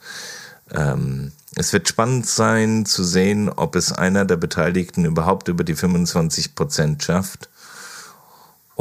ähm, 0.73 1.31
es 1.55 1.73
wird 1.73 1.89
spannend 1.89 2.25
sein 2.25 2.85
zu 2.85 3.03
sehen, 3.03 3.49
ob 3.49 3.75
es 3.75 3.91
einer 3.91 4.23
der 4.23 4.37
Beteiligten 4.37 5.03
überhaupt 5.03 5.49
über 5.49 5.65
die 5.65 5.75
25 5.75 6.55
Prozent 6.55 7.03
schafft. 7.03 7.49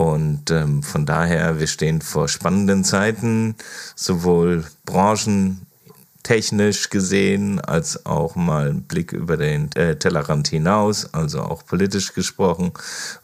Und 0.01 0.51
ähm, 0.51 0.83
von 0.83 1.05
daher, 1.05 1.61
wir 1.61 1.67
stehen 1.67 2.01
vor 2.01 2.27
spannenden 2.27 2.85
Zeiten, 2.85 3.55
sowohl 3.95 4.65
branchentechnisch 4.87 6.89
gesehen, 6.89 7.61
als 7.61 8.07
auch 8.07 8.35
mal 8.35 8.71
ein 8.71 8.85
Blick 8.85 9.13
über 9.13 9.37
den 9.37 9.71
äh, 9.73 9.97
Tellerrand 9.97 10.49
hinaus, 10.49 11.13
also 11.13 11.43
auch 11.43 11.67
politisch 11.67 12.15
gesprochen 12.15 12.73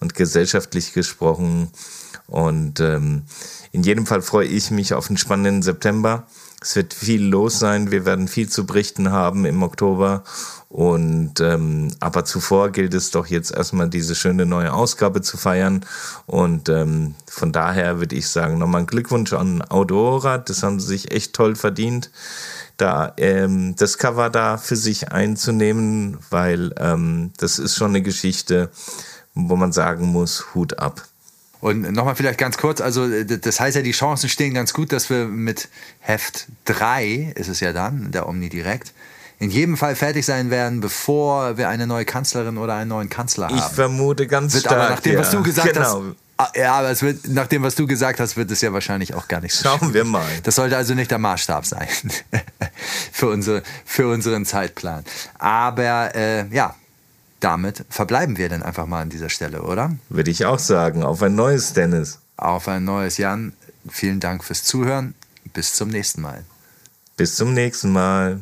und 0.01 0.15
gesellschaftlich 0.15 0.93
gesprochen. 0.93 1.71
Und 2.27 2.79
ähm, 2.81 3.23
in 3.73 3.83
jedem 3.83 4.05
Fall 4.05 4.21
freue 4.21 4.47
ich 4.47 4.71
mich 4.71 4.93
auf 4.93 5.09
einen 5.09 5.17
spannenden 5.17 5.63
September. 5.63 6.27
Es 6.61 6.75
wird 6.75 6.95
viel 6.95 7.23
los 7.23 7.59
sein. 7.59 7.91
Wir 7.91 8.07
werden 8.07 8.29
viel 8.29 8.49
zu 8.49 8.67
berichten 8.67 9.11
haben 9.11 9.45
im 9.45 9.63
Oktober. 9.63 10.25
Und 10.69 11.41
ähm, 11.41 11.93
aber 12.01 12.25
zuvor 12.25 12.71
gilt 12.71 12.93
es 12.95 13.11
doch 13.11 13.27
jetzt 13.27 13.51
erstmal 13.51 13.89
diese 13.89 14.15
schöne 14.15 14.47
neue 14.47 14.73
Ausgabe 14.73 15.21
zu 15.23 15.37
feiern. 15.37 15.85
Und 16.27 16.69
ähm, 16.69 17.15
von 17.27 17.53
daher 17.53 18.01
würde 18.01 18.17
ich 18.17 18.29
sagen, 18.29 18.59
nochmal 18.59 18.83
ein 18.83 18.87
Glückwunsch 18.87 19.33
an 19.33 19.63
Audora. 19.69 20.39
Das 20.39 20.63
haben 20.63 20.81
sie 20.81 20.89
sich 20.89 21.13
echt 21.13 21.35
toll 21.35 21.57
verdient, 21.57 22.11
da 22.79 23.13
ähm, 23.17 23.77
das 23.77 23.99
Cover 23.99 24.31
da 24.31 24.59
für 24.59 24.77
sich 24.77 25.13
einzunehmen, 25.13 26.19
weil 26.31 26.75
ähm, 26.79 27.33
das 27.37 27.59
ist 27.59 27.77
schon 27.77 27.91
eine 27.91 28.03
Geschichte, 28.03 28.71
wo 29.35 29.57
man 29.57 29.73
sagen 29.73 30.07
muss, 30.07 30.55
Hut 30.55 30.79
ab. 30.79 31.03
Und 31.67 31.91
nochmal 31.91 32.15
vielleicht 32.15 32.39
ganz 32.39 32.59
kurz, 32.59 32.81
also 32.81 33.09
das 33.25 33.59
heißt 33.59 33.75
ja, 33.75 33.83
die 33.83 33.91
Chancen 33.91 34.29
stehen 34.29 34.55
ganz 34.55 34.73
gut, 34.73 34.93
dass 34.93 35.11
wir 35.11 35.25
mit 35.25 35.69
Heft 35.99 36.47
3, 36.67 37.33
ist 37.35 37.49
es 37.49 37.59
ja 37.59 37.73
dann, 37.73 38.13
der 38.13 38.29
Omni 38.29 38.49
direkt, 38.49 38.93
in 39.41 39.51
jedem 39.51 39.77
Fall 39.77 39.97
fertig 39.97 40.25
sein 40.25 40.51
werden, 40.51 40.81
bevor 40.81 41.59
wir 41.59 41.69
eine 41.69 41.89
neue 41.89 42.05
Kanzlerin 42.05 42.57
oder 42.57 42.77
einen 42.77 42.91
neuen 42.91 43.09
Kanzler 43.09 43.49
haben. 43.49 43.59
Ich 43.59 43.65
vermute 43.65 44.29
ganz 44.29 44.55
wird 44.55 44.67
stark. 44.67 44.79
Aber 44.81 44.91
nach 44.91 45.01
dem, 45.01 45.15
ja. 45.15 45.19
was 45.19 45.33
du 45.33 45.43
gesagt 45.43 45.73
genau. 45.75 46.05
hast. 46.39 46.57
Ja, 46.57 46.75
aber 46.75 46.91
es 46.91 47.03
wird, 47.03 47.27
nach 47.27 47.49
dem, 47.49 47.65
was 47.65 47.75
du 47.75 47.89
gesagt 47.89 48.21
hast, 48.21 48.37
wird 48.37 48.49
es 48.53 48.61
ja 48.61 48.73
wahrscheinlich 48.73 49.15
auch 49.15 49.27
gar 49.27 49.41
nicht 49.41 49.55
so 49.55 49.69
Schauen 49.69 49.93
wir 49.93 50.05
mal. 50.05 50.25
Das 50.45 50.55
sollte 50.55 50.77
also 50.77 50.95
nicht 50.95 51.11
der 51.11 51.19
Maßstab 51.19 51.67
sein 51.67 51.89
für, 53.11 53.29
unsere, 53.29 53.65
für 53.85 54.07
unseren 54.09 54.45
Zeitplan. 54.45 55.03
Aber 55.41 56.15
äh, 56.15 56.47
ja, 56.55 56.77
damit 57.47 57.85
verbleiben 57.91 58.39
wir 58.39 58.49
dann 58.49 58.65
einfach 58.65 58.87
mal 58.87 59.03
an 59.03 59.09
dieser 59.09 59.29
Stelle, 59.29 59.63
oder? 59.63 59.95
Würde 60.09 60.33
ich 60.33 60.47
auch 60.47 60.59
sagen. 60.59 61.05
Auf 61.05 61.23
ein 61.23 61.37
neues, 61.37 61.75
Dennis. 61.75 62.19
Auf 62.37 62.67
ein 62.67 62.85
neues, 62.85 63.19
Jan. 63.19 63.53
Vielen 63.89 64.19
Dank 64.19 64.43
fürs 64.43 64.65
Zuhören. 64.65 65.15
Bis 65.53 65.75
zum 65.75 65.89
nächsten 65.89 66.23
Mal. 66.23 66.45
Bis 67.17 67.37
zum 67.37 67.55
nächsten 67.55 67.93
Mal. 67.93 68.41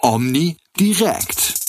Omni 0.00 0.56
direkt. 0.78 1.59